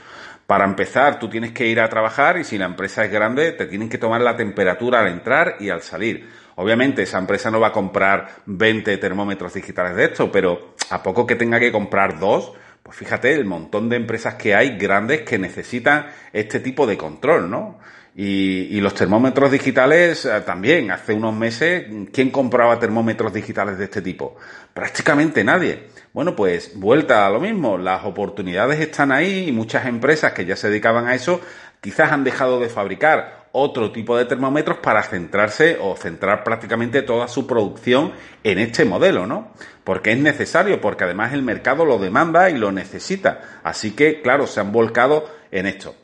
Para 0.47 0.65
empezar, 0.65 1.19
tú 1.19 1.29
tienes 1.29 1.51
que 1.51 1.67
ir 1.67 1.79
a 1.79 1.89
trabajar 1.89 2.37
y 2.37 2.43
si 2.43 2.57
la 2.57 2.65
empresa 2.65 3.05
es 3.05 3.11
grande, 3.11 3.53
te 3.53 3.65
tienen 3.65 3.89
que 3.89 3.97
tomar 3.97 4.21
la 4.21 4.35
temperatura 4.35 4.99
al 4.99 5.07
entrar 5.07 5.55
y 5.59 5.69
al 5.69 5.81
salir. 5.81 6.29
Obviamente, 6.55 7.03
esa 7.03 7.17
empresa 7.17 7.49
no 7.49 7.59
va 7.59 7.69
a 7.69 7.71
comprar 7.71 8.29
20 8.45 8.97
termómetros 8.97 9.53
digitales 9.53 9.95
de 9.95 10.05
esto, 10.05 10.31
pero 10.31 10.75
a 10.89 11.01
poco 11.01 11.25
que 11.25 11.35
tenga 11.35 11.59
que 11.59 11.71
comprar 11.71 12.19
dos, 12.19 12.53
pues 12.83 12.97
fíjate 12.97 13.33
el 13.33 13.45
montón 13.45 13.89
de 13.89 13.95
empresas 13.95 14.35
que 14.35 14.53
hay 14.53 14.77
grandes 14.77 15.21
que 15.21 15.39
necesitan 15.39 16.07
este 16.33 16.59
tipo 16.59 16.85
de 16.85 16.97
control, 16.97 17.49
¿no? 17.49 17.79
Y, 18.15 18.79
los 18.81 18.93
termómetros 18.93 19.49
digitales 19.51 20.25
eh, 20.25 20.41
también. 20.45 20.91
Hace 20.91 21.13
unos 21.13 21.33
meses, 21.33 21.85
¿quién 22.11 22.29
compraba 22.29 22.77
termómetros 22.77 23.33
digitales 23.33 23.77
de 23.79 23.85
este 23.85 24.03
tipo? 24.03 24.35
Prácticamente 24.71 25.43
nadie. 25.43 25.87
Bueno, 26.11 26.35
pues 26.35 26.73
vuelta 26.75 27.25
a 27.25 27.29
lo 27.31 27.39
mismo. 27.39 27.77
Las 27.77 28.03
oportunidades 28.05 28.79
están 28.79 29.11
ahí 29.11 29.47
y 29.47 29.51
muchas 29.51 29.87
empresas 29.87 30.33
que 30.33 30.45
ya 30.45 30.55
se 30.55 30.69
dedicaban 30.69 31.07
a 31.07 31.15
eso 31.15 31.41
quizás 31.81 32.11
han 32.11 32.23
dejado 32.23 32.59
de 32.59 32.69
fabricar 32.69 33.42
otro 33.53 33.91
tipo 33.91 34.17
de 34.17 34.25
termómetros 34.25 34.79
para 34.79 35.03
centrarse 35.03 35.77
o 35.79 35.95
centrar 35.95 36.43
prácticamente 36.43 37.03
toda 37.03 37.27
su 37.27 37.45
producción 37.45 38.11
en 38.43 38.57
este 38.59 38.83
modelo, 38.83 39.27
¿no? 39.27 39.53
Porque 39.83 40.11
es 40.11 40.17
necesario, 40.17 40.81
porque 40.81 41.03
además 41.03 41.33
el 41.33 41.43
mercado 41.43 41.85
lo 41.85 41.99
demanda 41.99 42.49
y 42.49 42.57
lo 42.57 42.71
necesita. 42.71 43.61
Así 43.63 43.91
que, 43.91 44.21
claro, 44.21 44.47
se 44.47 44.59
han 44.59 44.71
volcado 44.71 45.29
en 45.51 45.67
esto. 45.67 45.95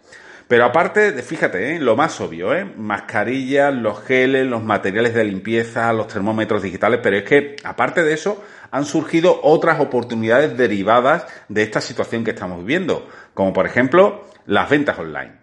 Pero 0.48 0.66
aparte, 0.66 1.12
fíjate, 1.24 1.76
¿eh? 1.76 1.80
lo 1.80 1.96
más 1.96 2.22
obvio, 2.22 2.56
¿eh? 2.56 2.66
mascarillas, 2.66 3.74
los 3.74 4.04
geles, 4.04 4.46
los 4.46 4.64
materiales 4.64 5.16
de 5.16 5.24
limpieza, 5.24 5.92
los 5.92 6.08
termómetros 6.08 6.62
digitales, 6.62 7.00
pero 7.02 7.18
es 7.18 7.24
que, 7.24 7.56
aparte 7.64 8.04
de 8.04 8.14
eso, 8.14 8.44
han 8.72 8.86
surgido 8.86 9.40
otras 9.44 9.80
oportunidades 9.80 10.56
derivadas 10.56 11.26
de 11.48 11.64
esta 11.64 11.82
situación 11.82 12.24
que 12.24 12.32
estamos 12.32 12.60
viviendo, 12.60 13.08
como 13.34 13.54
por 13.54 13.66
ejemplo 13.66 14.28
las 14.46 14.70
ventas 14.70 14.98
online. 14.98 15.34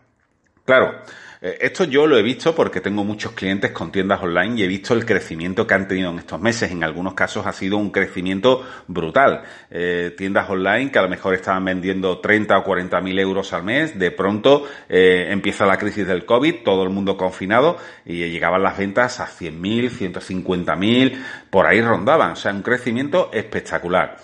Claro, 0.64 1.00
esto 1.40 1.84
yo 1.84 2.06
lo 2.06 2.18
he 2.18 2.22
visto 2.22 2.54
porque 2.54 2.80
tengo 2.80 3.04
muchos 3.04 3.32
clientes 3.32 3.72
con 3.72 3.92
tiendas 3.92 4.22
online 4.22 4.60
y 4.60 4.64
he 4.64 4.66
visto 4.66 4.94
el 4.94 5.04
crecimiento 5.04 5.66
que 5.66 5.74
han 5.74 5.88
tenido 5.88 6.10
en 6.10 6.18
estos 6.18 6.40
meses. 6.40 6.70
En 6.70 6.84
algunos 6.84 7.14
casos 7.14 7.46
ha 7.46 7.52
sido 7.52 7.76
un 7.76 7.90
crecimiento 7.90 8.64
brutal. 8.86 9.42
Eh, 9.70 10.14
tiendas 10.16 10.48
online 10.48 10.90
que 10.90 10.98
a 10.98 11.02
lo 11.02 11.08
mejor 11.08 11.34
estaban 11.34 11.64
vendiendo 11.64 12.18
30 12.18 12.58
o 12.58 12.64
40 12.64 13.00
mil 13.00 13.18
euros 13.18 13.52
al 13.52 13.64
mes, 13.64 13.98
de 13.98 14.10
pronto 14.10 14.66
eh, 14.88 15.26
empieza 15.30 15.66
la 15.66 15.78
crisis 15.78 16.06
del 16.06 16.24
COVID, 16.24 16.62
todo 16.64 16.82
el 16.82 16.90
mundo 16.90 17.16
confinado 17.16 17.76
y 18.04 18.28
llegaban 18.28 18.62
las 18.62 18.78
ventas 18.78 19.20
a 19.20 19.26
100 19.26 19.60
mil, 19.60 19.90
150 19.90 20.76
mil, 20.76 21.24
por 21.50 21.66
ahí 21.66 21.80
rondaban. 21.80 22.32
O 22.32 22.36
sea, 22.36 22.52
un 22.52 22.62
crecimiento 22.62 23.30
espectacular. 23.32 24.16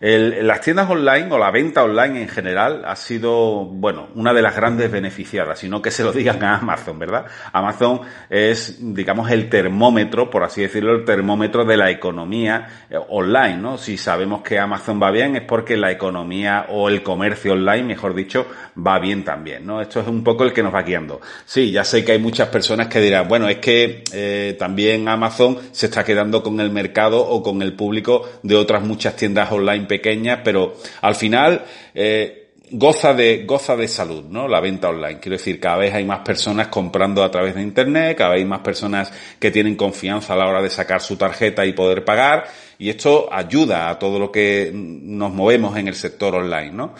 El, 0.00 0.46
las 0.46 0.60
tiendas 0.60 0.88
online 0.88 1.26
o 1.30 1.38
la 1.38 1.50
venta 1.50 1.82
online 1.82 2.22
en 2.22 2.28
general 2.28 2.84
ha 2.84 2.94
sido, 2.94 3.64
bueno, 3.64 4.08
una 4.14 4.32
de 4.32 4.42
las 4.42 4.54
grandes 4.54 4.90
beneficiadas, 4.90 5.58
sino 5.58 5.82
que 5.82 5.90
se 5.90 6.04
lo 6.04 6.12
digan 6.12 6.42
a 6.44 6.58
Amazon, 6.58 6.98
¿verdad? 6.98 7.26
Amazon 7.52 8.02
es, 8.30 8.78
digamos, 8.94 9.30
el 9.30 9.48
termómetro, 9.48 10.30
por 10.30 10.44
así 10.44 10.62
decirlo, 10.62 10.94
el 10.94 11.04
termómetro 11.04 11.64
de 11.64 11.76
la 11.76 11.90
economía 11.90 12.86
eh, 12.88 12.96
online, 13.08 13.56
¿no? 13.56 13.76
Si 13.76 13.96
sabemos 13.96 14.42
que 14.42 14.58
Amazon 14.58 15.02
va 15.02 15.10
bien 15.10 15.34
es 15.34 15.42
porque 15.42 15.76
la 15.76 15.90
economía 15.90 16.66
o 16.68 16.88
el 16.88 17.02
comercio 17.02 17.54
online, 17.54 17.82
mejor 17.82 18.14
dicho, 18.14 18.46
va 18.76 19.00
bien 19.00 19.24
también, 19.24 19.66
¿no? 19.66 19.80
Esto 19.80 20.00
es 20.00 20.06
un 20.06 20.22
poco 20.22 20.44
el 20.44 20.52
que 20.52 20.62
nos 20.62 20.72
va 20.72 20.82
guiando. 20.82 21.20
Sí, 21.44 21.72
ya 21.72 21.82
sé 21.82 22.04
que 22.04 22.12
hay 22.12 22.20
muchas 22.20 22.48
personas 22.48 22.86
que 22.86 23.00
dirán, 23.00 23.26
bueno, 23.26 23.48
es 23.48 23.58
que 23.58 24.04
eh, 24.12 24.54
también 24.58 25.08
Amazon 25.08 25.58
se 25.72 25.86
está 25.86 26.04
quedando 26.04 26.42
con 26.42 26.60
el 26.60 26.70
mercado 26.70 27.20
o 27.20 27.42
con 27.42 27.62
el 27.62 27.72
público 27.72 28.28
de 28.44 28.54
otras 28.54 28.82
muchas 28.84 29.16
tiendas 29.16 29.50
online 29.50 29.87
pequeñas, 29.88 30.40
pero 30.44 30.76
al 31.00 31.14
final 31.16 31.64
eh, 31.94 32.48
goza 32.70 33.14
de 33.14 33.44
goza 33.44 33.76
de 33.76 33.88
salud, 33.88 34.24
¿no? 34.24 34.46
La 34.46 34.60
venta 34.60 34.90
online. 34.90 35.18
Quiero 35.20 35.36
decir, 35.36 35.58
cada 35.58 35.78
vez 35.78 35.94
hay 35.94 36.04
más 36.04 36.20
personas 36.20 36.68
comprando 36.68 37.24
a 37.24 37.30
través 37.30 37.54
de 37.54 37.62
internet, 37.62 38.16
cada 38.16 38.30
vez 38.30 38.40
hay 38.40 38.46
más 38.46 38.60
personas 38.60 39.12
que 39.38 39.50
tienen 39.50 39.74
confianza 39.74 40.34
a 40.34 40.36
la 40.36 40.46
hora 40.46 40.62
de 40.62 40.70
sacar 40.70 41.00
su 41.00 41.16
tarjeta 41.16 41.64
y 41.64 41.72
poder 41.72 42.04
pagar, 42.04 42.46
y 42.78 42.90
esto 42.90 43.28
ayuda 43.32 43.88
a 43.88 43.98
todo 43.98 44.18
lo 44.18 44.30
que 44.30 44.70
nos 44.72 45.32
movemos 45.32 45.76
en 45.76 45.88
el 45.88 45.94
sector 45.94 46.34
online, 46.34 46.72
¿no? 46.72 46.94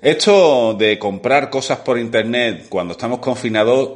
Esto 0.00 0.74
de 0.74 0.98
comprar 0.98 1.48
cosas 1.48 1.78
por 1.78 1.98
internet 1.98 2.66
cuando 2.68 2.92
estamos 2.92 3.20
confinados 3.20 3.90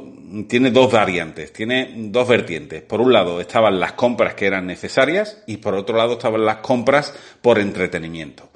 tiene 0.47 0.71
dos 0.71 0.91
variantes, 0.91 1.53
tiene 1.53 1.93
dos 1.95 2.27
vertientes. 2.27 2.81
Por 2.81 3.01
un 3.01 3.13
lado 3.13 3.39
estaban 3.39 3.79
las 3.79 3.93
compras 3.93 4.33
que 4.33 4.45
eran 4.45 4.65
necesarias 4.67 5.43
y 5.47 5.57
por 5.57 5.75
otro 5.75 5.97
lado 5.97 6.13
estaban 6.13 6.45
las 6.45 6.57
compras 6.57 7.13
por 7.41 7.59
entretenimiento. 7.59 8.49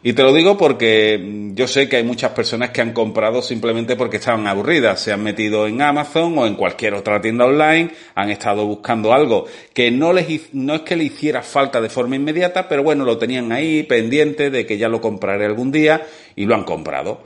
Y 0.00 0.12
te 0.12 0.22
lo 0.22 0.32
digo 0.32 0.56
porque 0.56 1.50
yo 1.54 1.66
sé 1.66 1.88
que 1.88 1.96
hay 1.96 2.04
muchas 2.04 2.30
personas 2.30 2.70
que 2.70 2.80
han 2.80 2.92
comprado 2.92 3.42
simplemente 3.42 3.96
porque 3.96 4.18
estaban 4.18 4.46
aburridas, 4.46 5.00
se 5.00 5.12
han 5.12 5.24
metido 5.24 5.66
en 5.66 5.82
Amazon 5.82 6.38
o 6.38 6.46
en 6.46 6.54
cualquier 6.54 6.94
otra 6.94 7.20
tienda 7.20 7.46
online, 7.46 7.90
han 8.14 8.30
estado 8.30 8.64
buscando 8.64 9.12
algo 9.12 9.46
que 9.74 9.90
no 9.90 10.12
les 10.12 10.54
no 10.54 10.76
es 10.76 10.80
que 10.82 10.94
le 10.94 11.04
hiciera 11.04 11.42
falta 11.42 11.80
de 11.80 11.88
forma 11.88 12.14
inmediata, 12.14 12.68
pero 12.68 12.84
bueno, 12.84 13.04
lo 13.04 13.18
tenían 13.18 13.50
ahí 13.50 13.82
pendiente 13.82 14.50
de 14.50 14.64
que 14.64 14.78
ya 14.78 14.88
lo 14.88 15.00
compraré 15.00 15.46
algún 15.46 15.72
día 15.72 16.06
y 16.36 16.46
lo 16.46 16.54
han 16.54 16.62
comprado. 16.62 17.24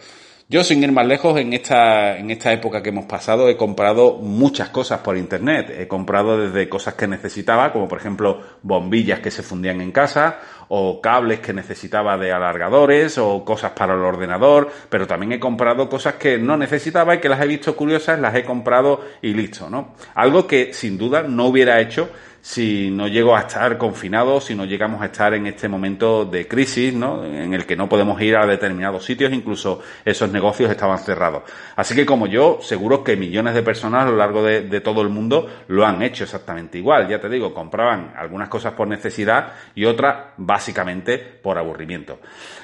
Yo, 0.52 0.62
sin 0.62 0.82
ir 0.82 0.92
más 0.92 1.06
lejos, 1.06 1.40
en 1.40 1.54
esta, 1.54 2.18
en 2.18 2.30
esta 2.30 2.52
época 2.52 2.82
que 2.82 2.90
hemos 2.90 3.06
pasado, 3.06 3.48
he 3.48 3.56
comprado 3.56 4.18
muchas 4.18 4.68
cosas 4.68 5.00
por 5.00 5.16
internet. 5.16 5.74
He 5.78 5.88
comprado 5.88 6.36
desde 6.36 6.68
cosas 6.68 6.92
que 6.92 7.08
necesitaba, 7.08 7.72
como 7.72 7.88
por 7.88 7.96
ejemplo 7.96 8.38
bombillas 8.60 9.20
que 9.20 9.30
se 9.30 9.42
fundían 9.42 9.80
en 9.80 9.92
casa, 9.92 10.40
o 10.68 11.00
cables 11.00 11.40
que 11.40 11.54
necesitaba 11.54 12.18
de 12.18 12.32
alargadores, 12.32 13.16
o 13.16 13.46
cosas 13.46 13.70
para 13.70 13.94
el 13.94 14.00
ordenador, 14.00 14.70
pero 14.90 15.06
también 15.06 15.32
he 15.32 15.40
comprado 15.40 15.88
cosas 15.88 16.16
que 16.16 16.36
no 16.36 16.58
necesitaba 16.58 17.14
y 17.14 17.20
que 17.20 17.30
las 17.30 17.40
he 17.40 17.46
visto 17.46 17.74
curiosas, 17.74 18.20
las 18.20 18.34
he 18.34 18.44
comprado 18.44 19.00
y 19.22 19.32
listo, 19.32 19.70
¿no? 19.70 19.94
Algo 20.14 20.46
que 20.46 20.74
sin 20.74 20.98
duda 20.98 21.22
no 21.22 21.46
hubiera 21.46 21.80
hecho 21.80 22.10
si 22.42 22.90
no 22.90 23.06
llego 23.06 23.36
a 23.36 23.42
estar 23.42 23.78
confinado, 23.78 24.40
si 24.40 24.56
no 24.56 24.64
llegamos 24.64 25.00
a 25.00 25.06
estar 25.06 25.32
en 25.32 25.46
este 25.46 25.68
momento 25.68 26.24
de 26.24 26.48
crisis, 26.48 26.92
¿no? 26.92 27.24
En 27.24 27.54
el 27.54 27.64
que 27.64 27.76
no 27.76 27.88
podemos 27.88 28.20
ir 28.20 28.36
a 28.36 28.44
determinados 28.44 29.04
sitios, 29.04 29.32
incluso 29.32 29.80
esos 30.04 30.28
negocios 30.32 30.68
estaban 30.68 30.98
cerrados. 30.98 31.44
Así 31.76 31.94
que 31.94 32.04
como 32.04 32.26
yo, 32.26 32.58
seguro 32.60 33.04
que 33.04 33.16
millones 33.16 33.54
de 33.54 33.62
personas 33.62 34.06
a 34.06 34.10
lo 34.10 34.16
largo 34.16 34.42
de, 34.42 34.62
de 34.62 34.80
todo 34.80 35.02
el 35.02 35.08
mundo 35.08 35.48
lo 35.68 35.86
han 35.86 36.02
hecho 36.02 36.24
exactamente 36.24 36.78
igual. 36.78 37.08
Ya 37.08 37.20
te 37.20 37.28
digo, 37.28 37.54
compraban 37.54 38.12
algunas 38.16 38.48
cosas 38.48 38.72
por 38.72 38.88
necesidad 38.88 39.52
y 39.76 39.84
otras 39.84 40.32
básicamente 40.36 41.18
por 41.18 41.58
aburrimiento. 41.58 42.18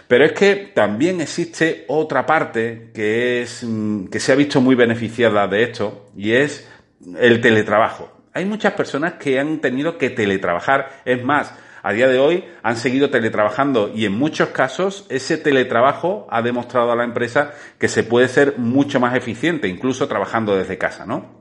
Pero 0.09 0.25
es 0.25 0.33
que 0.33 0.73
también 0.75 1.21
existe 1.21 1.85
otra 1.87 2.27
parte 2.27 2.91
que 2.93 3.43
es, 3.43 3.63
mm, 3.63 4.07
que 4.07 4.19
se 4.19 4.33
ha 4.33 4.35
visto 4.35 4.61
muy 4.61 4.75
beneficiada 4.75 5.47
de 5.47 5.63
esto 5.63 6.09
y 6.17 6.33
es 6.33 6.69
el 7.17 7.41
teletrabajo. 7.41 8.18
Hay 8.39 8.45
muchas 8.45 8.75
personas 8.75 9.15
que 9.15 9.41
han 9.41 9.59
tenido 9.59 9.99
que 9.99 10.11
teletrabajar. 10.11 11.01
Es 11.05 11.25
más, 11.25 11.53
a 11.83 11.93
día 11.93 12.07
de 12.07 12.21
hoy 12.21 12.45
han 12.63 12.77
seguido 12.77 13.11
teletrabajando 13.11 13.91
y 13.93 14.05
en 14.05 14.13
muchos 14.13 14.51
casos 14.51 15.07
ese 15.09 15.39
teletrabajo 15.39 16.29
ha 16.31 16.41
demostrado 16.41 16.93
a 16.93 16.95
la 16.95 17.03
empresa 17.03 17.51
que 17.81 17.89
se 17.89 18.05
puede 18.05 18.29
ser 18.29 18.57
mucho 18.57 19.01
más 19.01 19.17
eficiente, 19.17 19.67
incluso 19.67 20.07
trabajando 20.07 20.57
desde 20.57 20.79
casa, 20.79 21.05
¿no? 21.05 21.35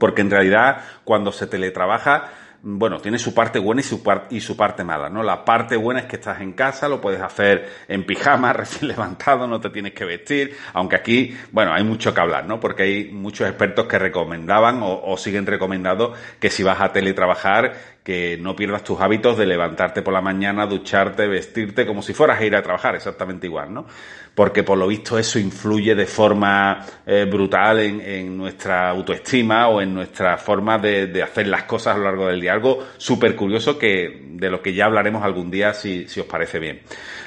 Porque 0.00 0.22
en 0.22 0.30
realidad 0.30 0.78
cuando 1.04 1.30
se 1.30 1.46
teletrabaja 1.46 2.32
bueno, 2.62 3.00
tiene 3.00 3.18
su 3.18 3.32
parte 3.32 3.58
buena 3.58 3.80
y 3.80 3.84
su, 3.84 4.02
y 4.30 4.40
su 4.40 4.56
parte 4.56 4.84
mala, 4.84 5.08
¿no? 5.08 5.22
La 5.22 5.44
parte 5.44 5.76
buena 5.76 6.00
es 6.00 6.06
que 6.06 6.16
estás 6.16 6.40
en 6.40 6.52
casa, 6.52 6.88
lo 6.88 7.00
puedes 7.00 7.20
hacer 7.20 7.68
en 7.88 8.04
pijama, 8.04 8.52
recién 8.52 8.88
levantado, 8.88 9.46
no 9.46 9.60
te 9.60 9.70
tienes 9.70 9.92
que 9.92 10.04
vestir, 10.04 10.56
aunque 10.74 10.96
aquí, 10.96 11.36
bueno, 11.52 11.72
hay 11.72 11.84
mucho 11.84 12.12
que 12.12 12.20
hablar, 12.20 12.46
¿no? 12.46 12.60
Porque 12.60 12.82
hay 12.82 13.04
muchos 13.12 13.48
expertos 13.48 13.86
que 13.86 13.98
recomendaban 13.98 14.82
o, 14.82 15.02
o 15.04 15.16
siguen 15.16 15.46
recomendando 15.46 16.12
que 16.38 16.50
si 16.50 16.62
vas 16.62 16.80
a 16.80 16.92
teletrabajar, 16.92 17.99
que 18.02 18.38
no 18.38 18.56
pierdas 18.56 18.82
tus 18.82 19.00
hábitos 19.00 19.36
de 19.36 19.46
levantarte 19.46 20.02
por 20.02 20.14
la 20.14 20.20
mañana, 20.20 20.66
ducharte, 20.66 21.26
vestirte 21.26 21.86
como 21.86 22.02
si 22.02 22.14
fueras 22.14 22.40
a 22.40 22.44
ir 22.44 22.56
a 22.56 22.62
trabajar, 22.62 22.94
exactamente 22.94 23.46
igual, 23.46 23.72
¿no? 23.72 23.86
Porque 24.34 24.62
por 24.62 24.78
lo 24.78 24.86
visto 24.86 25.18
eso 25.18 25.38
influye 25.38 25.94
de 25.94 26.06
forma 26.06 26.84
eh, 27.04 27.26
brutal 27.30 27.80
en, 27.80 28.38
nuestra 28.38 28.88
autoestima 28.88 29.68
o 29.68 29.82
en 29.82 29.92
nuestra 29.92 30.38
forma 30.38 30.78
de, 30.78 31.22
hacer 31.22 31.48
las 31.48 31.64
cosas 31.64 31.94
a 31.94 31.98
lo 31.98 32.04
largo 32.04 32.26
del 32.28 32.40
día. 32.40 32.52
Algo 32.52 32.86
súper 32.96 33.36
curioso 33.36 33.76
que, 33.78 34.28
de 34.30 34.48
lo 34.48 34.62
que 34.62 34.72
ya 34.72 34.86
hablaremos 34.86 35.22
algún 35.22 35.50
día 35.50 35.74
si, 35.74 36.08
si 36.08 36.20
os 36.20 36.26
parece 36.26 36.58
bien. 36.58 36.80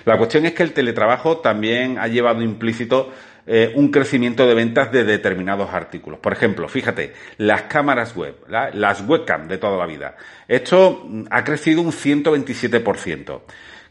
La 0.06 0.18
cuestión 0.18 0.46
es 0.46 0.54
que 0.54 0.64
el 0.64 0.74
teletrabajo 0.74 1.38
también 1.38 2.00
ha 2.00 2.08
llevado 2.08 2.42
implícito 2.42 3.12
eh, 3.46 3.74
un 3.76 3.90
crecimiento 3.90 4.48
de 4.48 4.54
ventas 4.54 4.92
de 4.92 5.04
determinados 5.04 5.74
artículos. 5.74 6.20
Por 6.20 6.34
ejemplo, 6.34 6.68
fíjate, 6.70 7.14
las 7.38 7.64
cámaras 7.64 8.16
web, 8.16 8.36
las 8.48 9.02
webcam 9.02 9.48
de 9.48 9.58
toda 9.58 9.78
la 9.78 9.86
vida. 9.86 10.16
Esto 10.48 11.04
mm, 11.06 11.26
ha 11.30 11.44
crecido 11.44 11.82
un 11.82 11.92
127%. 11.92 13.42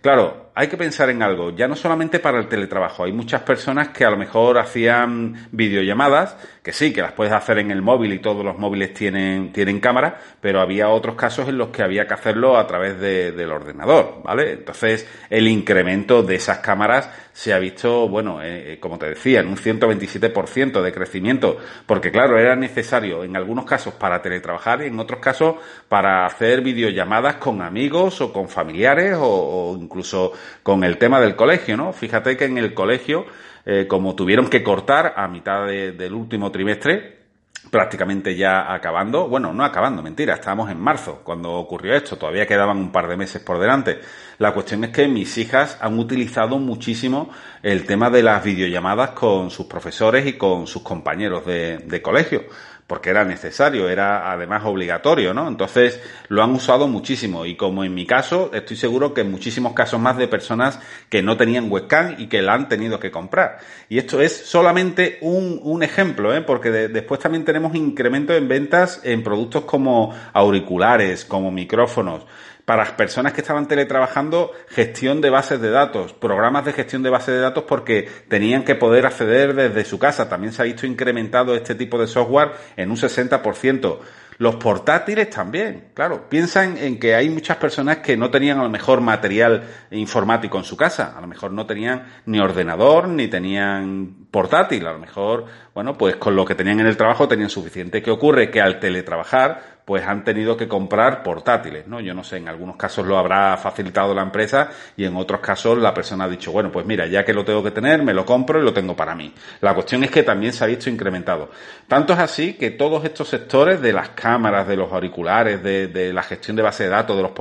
Claro, 0.00 0.50
hay 0.54 0.68
que 0.68 0.76
pensar 0.76 1.09
en 1.09 1.23
algo, 1.23 1.50
ya 1.50 1.66
no 1.66 1.75
solamente 1.75 2.18
para 2.18 2.38
el 2.38 2.47
teletrabajo, 2.47 3.04
hay 3.04 3.12
muchas 3.12 3.40
personas 3.40 3.88
que 3.88 4.04
a 4.04 4.11
lo 4.11 4.18
mejor 4.18 4.59
hacían 4.59 5.49
videollamadas, 5.50 6.37
que 6.62 6.73
sí, 6.73 6.92
que 6.92 7.00
las 7.00 7.12
puedes 7.12 7.32
hacer 7.32 7.59
en 7.59 7.71
el 7.71 7.80
móvil 7.80 8.12
y 8.12 8.18
todos 8.18 8.44
los 8.44 8.59
móviles 8.59 8.92
tienen, 8.92 9.50
tienen 9.50 9.80
cámara, 9.80 10.18
pero 10.40 10.61
había 10.61 10.90
otros 10.90 11.16
casos 11.16 11.49
en 11.49 11.56
los 11.56 11.68
que 11.68 11.82
había 11.82 12.06
que 12.06 12.14
hacerlo 12.14 12.59
a 12.59 12.66
través 12.66 13.00
del 13.00 13.50
ordenador, 13.50 14.21
¿vale? 14.23 14.52
Entonces, 14.52 15.09
el 15.30 15.49
incremento 15.49 16.23
de 16.23 16.35
esas 16.35 16.59
cámaras 16.59 17.09
se 17.32 17.54
ha 17.54 17.59
visto, 17.59 18.09
bueno, 18.09 18.42
eh, 18.42 18.75
eh, 18.75 18.78
como 18.78 18.99
te 18.99 19.09
decía, 19.09 19.40
en 19.40 19.49
un 19.49 19.56
127% 19.56 20.82
de 20.82 20.92
crecimiento, 20.92 21.56
porque 21.87 22.12
claro, 22.12 22.38
era 22.38 22.54
necesario 22.56 23.25
en 23.25 23.37
algunos 23.37 23.64
casos 23.64 23.94
para 23.94 24.21
teletrabajar 24.21 24.82
y 24.82 24.87
en 24.87 24.99
otros 25.00 25.18
casos 25.18 25.56
para 25.88 26.26
hacer 26.26 26.61
videollamadas 26.61 27.37
con 27.37 27.62
amigos 27.62 28.21
o 28.21 28.32
con 28.32 28.50
familiares 28.50 29.16
o 29.18 29.76
incluso 29.80 30.32
con 30.62 30.84
el 30.84 30.99
tema 30.99 31.20
del 31.20 31.37
colegio, 31.37 31.76
¿no? 31.76 31.92
Fíjate 31.92 32.37
que 32.37 32.44
en 32.44 32.58
el 32.58 32.75
colegio, 32.75 33.26
eh, 33.64 33.87
como 33.88 34.14
tuvieron 34.14 34.49
que 34.49 34.62
cortar 34.62 35.14
a 35.16 35.28
mitad 35.28 35.66
del 35.66 36.12
último 36.12 36.50
trimestre, 36.50 37.22
prácticamente 37.70 38.34
ya 38.34 38.72
acabando, 38.72 39.28
bueno, 39.28 39.52
no 39.52 39.64
acabando, 39.64 40.02
mentira, 40.02 40.34
estábamos 40.34 40.70
en 40.70 40.80
marzo 40.80 41.20
cuando 41.22 41.52
ocurrió 41.52 41.94
esto, 41.94 42.16
todavía 42.16 42.46
quedaban 42.46 42.76
un 42.76 42.90
par 42.90 43.08
de 43.08 43.16
meses 43.16 43.40
por 43.42 43.58
delante. 43.58 44.00
La 44.38 44.52
cuestión 44.52 44.82
es 44.84 44.90
que 44.90 45.06
mis 45.06 45.38
hijas 45.38 45.78
han 45.80 45.99
utilizado 45.99 46.58
muchísimo 46.58 47.30
el 47.62 47.87
tema 47.87 48.11
de 48.11 48.22
las 48.22 48.42
videollamadas 48.42 49.11
con 49.11 49.50
sus 49.50 49.66
profesores 49.66 50.26
y 50.26 50.32
con 50.34 50.66
sus 50.66 50.82
compañeros 50.82 51.46
de 51.46 52.00
colegio 52.02 52.44
porque 52.92 53.08
era 53.08 53.25
necesario, 53.25 53.88
era 53.88 54.30
además 54.30 54.64
obligatorio, 54.66 55.32
¿no? 55.32 55.49
Entonces 55.49 55.99
lo 56.28 56.42
han 56.42 56.50
usado 56.50 56.88
muchísimo 56.88 57.46
y 57.46 57.56
como 57.56 57.84
en 57.84 57.94
mi 57.94 58.04
caso, 58.04 58.50
estoy 58.52 58.76
seguro 58.76 59.14
que 59.14 59.22
en 59.22 59.30
muchísimos 59.30 59.72
casos 59.72 59.99
más 59.99 60.18
de 60.18 60.28
personas 60.28 60.78
que 61.08 61.22
no 61.22 61.38
tenían 61.38 61.72
webcam 61.72 62.16
y 62.18 62.26
que 62.26 62.42
la 62.42 62.52
han 62.52 62.68
tenido 62.68 63.00
que 63.00 63.11
comprar. 63.11 63.61
Y 63.88 63.96
esto 63.96 64.20
es 64.20 64.37
solamente 64.37 65.16
un, 65.22 65.82
ejemplo, 65.82 66.37
¿eh? 66.37 66.42
Porque 66.42 66.70
después 66.70 67.18
también 67.18 67.46
tenemos 67.46 67.75
incremento 67.75 68.34
en 68.34 68.46
ventas 68.46 69.00
en 69.04 69.22
productos 69.22 69.64
como 69.64 70.14
auriculares, 70.34 71.25
como 71.25 71.50
micrófonos 71.50 72.26
para 72.64 72.85
las 72.85 72.92
personas 72.92 73.33
que 73.33 73.40
estaban 73.40 73.66
teletrabajando, 73.66 74.52
gestión 74.69 75.21
de 75.21 75.31
bases 75.31 75.61
de 75.61 75.71
datos, 75.71 76.12
programas 76.12 76.64
de 76.64 76.73
gestión 76.73 77.02
de 77.02 77.11
bases 77.11 77.35
de 77.35 77.40
datos 77.40 77.64
porque 77.66 78.09
tenían 78.28 78.64
que 78.64 78.75
poder 78.75 79.07
acceder 79.07 79.54
desde 79.54 79.85
su 79.85 79.99
casa. 79.99 80.28
También 80.28 80.52
se 80.52 80.62
ha 80.62 80.64
visto 80.64 80.87
incrementado 80.87 81.54
este 81.54 81.75
tipo 81.75 81.99
de 81.99 82.07
software 82.07 82.52
en 82.76 82.90
un 82.90 82.97
60%. 82.97 83.99
Los 84.38 84.57
portátiles 84.57 85.31
también, 85.31 85.90
claro. 85.95 86.28
Piensan 86.28 86.76
en 86.78 86.99
que 86.99 87.14
hay 87.14 87.28
muchas 87.28 87.59
personas 87.59 87.99
que 87.99 88.16
no 88.16 88.31
tenían 88.31 88.59
a 88.59 88.64
lo 88.64 88.71
mejor 88.71 89.00
material 89.00 89.62
informático 89.90 90.59
en 90.59 90.64
su 90.64 90.76
casa. 90.76 91.14
A 91.16 91.21
lo 91.21 91.26
mejor 91.26 91.52
no 91.52 91.66
tenían 91.66 92.07
ni 92.26 92.40
ordenador, 92.40 93.09
ni 93.09 93.28
tenían 93.28 94.26
portátil. 94.31 94.87
A 94.87 94.95
lo 94.95 94.99
mejor, 94.99 95.45
bueno, 95.75 95.97
pues 95.97 96.16
con 96.16 96.35
lo 96.35 96.45
que 96.45 96.54
tenían 96.54 96.81
en 96.81 96.87
el 96.87 96.97
trabajo 96.97 97.28
tenían 97.28 97.50
suficiente. 97.50 98.02
¿Qué 98.02 98.11
ocurre? 98.11 98.50
Que 98.50 98.61
al 98.61 98.81
teletrabajar 98.81 99.72
pues 99.85 100.07
han 100.07 100.25
tenido 100.25 100.57
que 100.57 100.69
comprar 100.69 101.23
portátiles, 101.23 101.87
¿no? 101.87 102.01
Yo 102.01 102.15
no 102.15 102.23
sé, 102.23 102.37
en 102.37 102.49
algunos 102.49 102.77
casos 102.77 103.07
lo 103.07 103.19
habrá 103.19 103.57
facilitado 103.57 104.15
la 104.15 104.23
empresa 104.23 104.71
y 104.97 105.05
en 105.05 105.17
otros 105.17 105.41
casos 105.41 105.79
la 105.79 105.93
persona 105.93 106.25
ha 106.25 106.29
dicho, 106.29 106.53
bueno, 106.53 106.71
pues 106.71 106.87
mira, 106.87 107.07
ya 107.07 107.25
que 107.25 107.35
lo 107.35 107.45
tengo 107.45 107.62
que 107.62 107.73
tener, 107.73 108.03
me 108.03 108.15
lo 108.15 108.25
compro 108.25 108.61
y 108.61 108.62
lo 108.62 108.73
tengo 108.73 108.95
para 108.95 109.15
mí. 109.15 109.33
La 109.61 109.75
cuestión 109.75 110.05
es 110.05 110.11
que 110.11 110.23
también 110.23 110.53
se 110.53 110.65
ha 110.65 110.69
visto 110.69 110.89
incrementado. 110.89 111.51
Tanto 111.89 112.12
es 112.12 112.19
así 112.21 112.55
que 112.55 112.71
todos 112.71 113.05
estos 113.05 113.29
sectores 113.29 113.81
de 113.81 113.93
las 113.93 114.11
cámaras, 114.11 114.69
de 114.69 114.77
los 114.77 114.93
auriculares, 114.93 115.62
de, 115.62 115.89
de 115.89 116.12
la 116.12 116.23
gestión 116.23 116.57
de 116.57 116.62
base 116.62 116.85
de 116.85 116.91
datos, 116.91 117.17
de 117.17 117.23
los, 117.23 117.33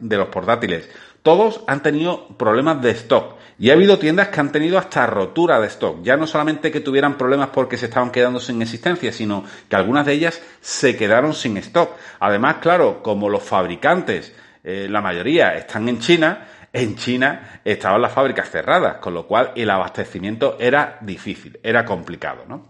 de 0.00 0.16
los 0.16 0.28
portátiles, 0.28 0.88
todos 1.22 1.62
han 1.66 1.82
tenido 1.82 2.28
problemas 2.36 2.82
de 2.82 2.90
stock. 2.90 3.36
Y 3.62 3.70
ha 3.70 3.74
habido 3.74 3.96
tiendas 3.96 4.26
que 4.26 4.40
han 4.40 4.50
tenido 4.50 4.76
hasta 4.76 5.06
rotura 5.06 5.60
de 5.60 5.68
stock. 5.68 6.02
Ya 6.02 6.16
no 6.16 6.26
solamente 6.26 6.72
que 6.72 6.80
tuvieran 6.80 7.16
problemas 7.16 7.50
porque 7.50 7.78
se 7.78 7.86
estaban 7.86 8.10
quedando 8.10 8.40
sin 8.40 8.60
existencia, 8.60 9.12
sino 9.12 9.44
que 9.68 9.76
algunas 9.76 10.04
de 10.04 10.14
ellas 10.14 10.42
se 10.60 10.96
quedaron 10.96 11.32
sin 11.32 11.56
stock. 11.58 11.92
Además, 12.18 12.56
claro, 12.56 13.04
como 13.04 13.28
los 13.28 13.44
fabricantes, 13.44 14.34
eh, 14.64 14.88
la 14.90 15.00
mayoría 15.00 15.54
están 15.54 15.88
en 15.88 16.00
China, 16.00 16.44
en 16.72 16.96
China 16.96 17.60
estaban 17.64 18.02
las 18.02 18.10
fábricas 18.10 18.50
cerradas, 18.50 18.96
con 18.96 19.14
lo 19.14 19.28
cual 19.28 19.52
el 19.54 19.70
abastecimiento 19.70 20.56
era 20.58 20.98
difícil, 21.00 21.60
era 21.62 21.84
complicado, 21.84 22.44
¿no? 22.48 22.66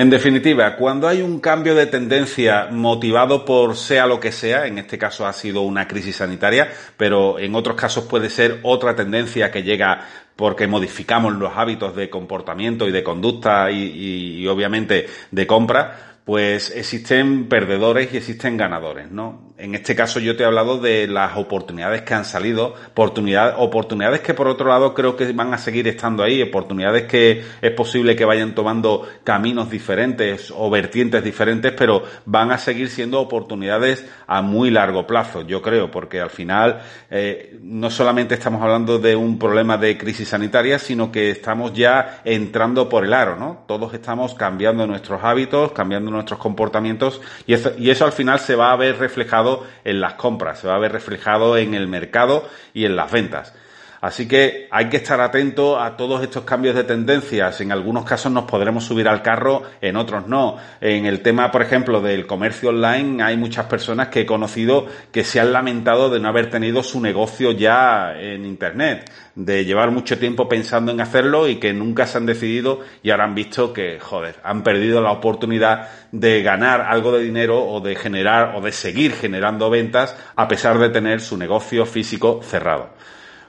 En 0.00 0.08
definitiva, 0.08 0.76
cuando 0.76 1.06
hay 1.08 1.20
un 1.20 1.40
cambio 1.40 1.74
de 1.74 1.84
tendencia 1.84 2.68
motivado 2.70 3.44
por 3.44 3.76
sea 3.76 4.06
lo 4.06 4.18
que 4.18 4.32
sea, 4.32 4.66
en 4.66 4.78
este 4.78 4.96
caso 4.96 5.26
ha 5.26 5.32
sido 5.34 5.60
una 5.60 5.86
crisis 5.86 6.16
sanitaria, 6.16 6.72
pero 6.96 7.38
en 7.38 7.54
otros 7.54 7.76
casos 7.76 8.04
puede 8.04 8.30
ser 8.30 8.60
otra 8.62 8.96
tendencia 8.96 9.50
que 9.50 9.62
llega 9.62 10.06
porque 10.36 10.66
modificamos 10.66 11.34
los 11.34 11.52
hábitos 11.54 11.94
de 11.94 12.08
comportamiento 12.08 12.88
y 12.88 12.92
de 12.92 13.02
conducta 13.02 13.70
y, 13.70 14.46
obviamente 14.46 15.06
de 15.30 15.46
compra, 15.46 16.09
pues 16.24 16.70
existen 16.76 17.48
perdedores 17.48 18.12
y 18.12 18.18
existen 18.18 18.56
ganadores, 18.56 19.10
¿no? 19.10 19.50
En 19.56 19.74
este 19.74 19.94
caso 19.94 20.20
yo 20.20 20.36
te 20.36 20.42
he 20.42 20.46
hablado 20.46 20.78
de 20.78 21.06
las 21.06 21.36
oportunidades 21.36 22.00
que 22.02 22.14
han 22.14 22.24
salido, 22.24 22.74
oportunidades, 22.92 23.56
oportunidades 23.58 24.20
que 24.20 24.32
por 24.32 24.48
otro 24.48 24.68
lado 24.68 24.94
creo 24.94 25.16
que 25.16 25.32
van 25.32 25.52
a 25.52 25.58
seguir 25.58 25.86
estando 25.86 26.22
ahí, 26.22 26.40
oportunidades 26.40 27.04
que 27.04 27.42
es 27.60 27.70
posible 27.72 28.16
que 28.16 28.24
vayan 28.24 28.54
tomando 28.54 29.06
caminos 29.22 29.70
diferentes 29.70 30.50
o 30.56 30.70
vertientes 30.70 31.22
diferentes, 31.22 31.72
pero 31.72 32.04
van 32.24 32.52
a 32.52 32.58
seguir 32.58 32.88
siendo 32.88 33.20
oportunidades 33.20 34.06
a 34.26 34.40
muy 34.40 34.70
largo 34.70 35.06
plazo, 35.06 35.42
yo 35.42 35.60
creo, 35.60 35.90
porque 35.90 36.20
al 36.20 36.30
final 36.30 36.80
eh, 37.10 37.58
no 37.62 37.90
solamente 37.90 38.34
estamos 38.34 38.62
hablando 38.62 38.98
de 38.98 39.14
un 39.14 39.38
problema 39.38 39.76
de 39.76 39.98
crisis 39.98 40.28
sanitaria, 40.28 40.78
sino 40.78 41.12
que 41.12 41.30
estamos 41.30 41.74
ya 41.74 42.22
entrando 42.24 42.88
por 42.88 43.04
el 43.04 43.12
aro, 43.12 43.36
¿no? 43.36 43.64
Todos 43.66 43.92
estamos 43.92 44.34
cambiando 44.34 44.86
nuestros 44.86 45.22
hábitos, 45.22 45.72
cambiando 45.72 46.09
nuestros 46.10 46.38
comportamientos 46.38 47.20
y 47.46 47.54
eso, 47.54 47.72
y 47.78 47.90
eso 47.90 48.04
al 48.04 48.12
final 48.12 48.38
se 48.40 48.56
va 48.56 48.72
a 48.72 48.76
ver 48.76 48.98
reflejado 48.98 49.66
en 49.84 50.00
las 50.00 50.14
compras, 50.14 50.60
se 50.60 50.68
va 50.68 50.74
a 50.74 50.78
ver 50.78 50.92
reflejado 50.92 51.56
en 51.56 51.74
el 51.74 51.86
mercado 51.86 52.48
y 52.74 52.84
en 52.84 52.96
las 52.96 53.10
ventas. 53.10 53.54
Así 54.00 54.26
que 54.26 54.66
hay 54.70 54.88
que 54.88 54.96
estar 54.96 55.20
atento 55.20 55.78
a 55.78 55.94
todos 55.98 56.22
estos 56.22 56.44
cambios 56.44 56.74
de 56.74 56.84
tendencias. 56.84 57.60
En 57.60 57.70
algunos 57.70 58.06
casos 58.06 58.32
nos 58.32 58.44
podremos 58.44 58.84
subir 58.84 59.06
al 59.06 59.20
carro, 59.22 59.62
en 59.82 59.96
otros 59.96 60.26
no. 60.26 60.56
En 60.80 61.04
el 61.04 61.20
tema, 61.20 61.50
por 61.50 61.60
ejemplo, 61.60 62.00
del 62.00 62.26
comercio 62.26 62.70
online, 62.70 63.22
hay 63.22 63.36
muchas 63.36 63.66
personas 63.66 64.08
que 64.08 64.20
he 64.20 64.26
conocido 64.26 64.86
que 65.12 65.22
se 65.22 65.38
han 65.38 65.52
lamentado 65.52 66.08
de 66.08 66.18
no 66.18 66.28
haber 66.28 66.48
tenido 66.48 66.82
su 66.82 66.98
negocio 66.98 67.52
ya 67.52 68.14
en 68.18 68.46
Internet, 68.46 69.12
de 69.34 69.66
llevar 69.66 69.90
mucho 69.90 70.18
tiempo 70.18 70.48
pensando 70.48 70.92
en 70.92 71.02
hacerlo 71.02 71.46
y 71.46 71.56
que 71.56 71.74
nunca 71.74 72.06
se 72.06 72.16
han 72.16 72.24
decidido 72.24 72.80
y 73.02 73.10
ahora 73.10 73.24
han 73.24 73.34
visto 73.34 73.74
que, 73.74 74.00
joder, 74.00 74.36
han 74.42 74.62
perdido 74.62 75.02
la 75.02 75.12
oportunidad 75.12 75.88
de 76.10 76.42
ganar 76.42 76.80
algo 76.80 77.12
de 77.12 77.22
dinero 77.22 77.66
o 77.66 77.80
de 77.80 77.96
generar 77.96 78.56
o 78.56 78.62
de 78.62 78.72
seguir 78.72 79.12
generando 79.12 79.68
ventas 79.68 80.16
a 80.36 80.48
pesar 80.48 80.78
de 80.78 80.88
tener 80.88 81.20
su 81.20 81.36
negocio 81.36 81.84
físico 81.84 82.40
cerrado. 82.42 82.94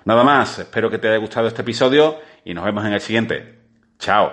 Nada 0.06 0.24
más, 0.24 0.60
espero 0.60 0.90
que 0.90 0.98
te 0.98 1.08
haya 1.08 1.18
gustado 1.18 1.48
este 1.48 1.62
episodio 1.62 2.20
y 2.44 2.54
nos 2.54 2.66
vemos 2.66 2.86
en 2.86 2.94
el 2.94 3.02
siguiente. 3.02 3.60
Chao. 4.00 4.32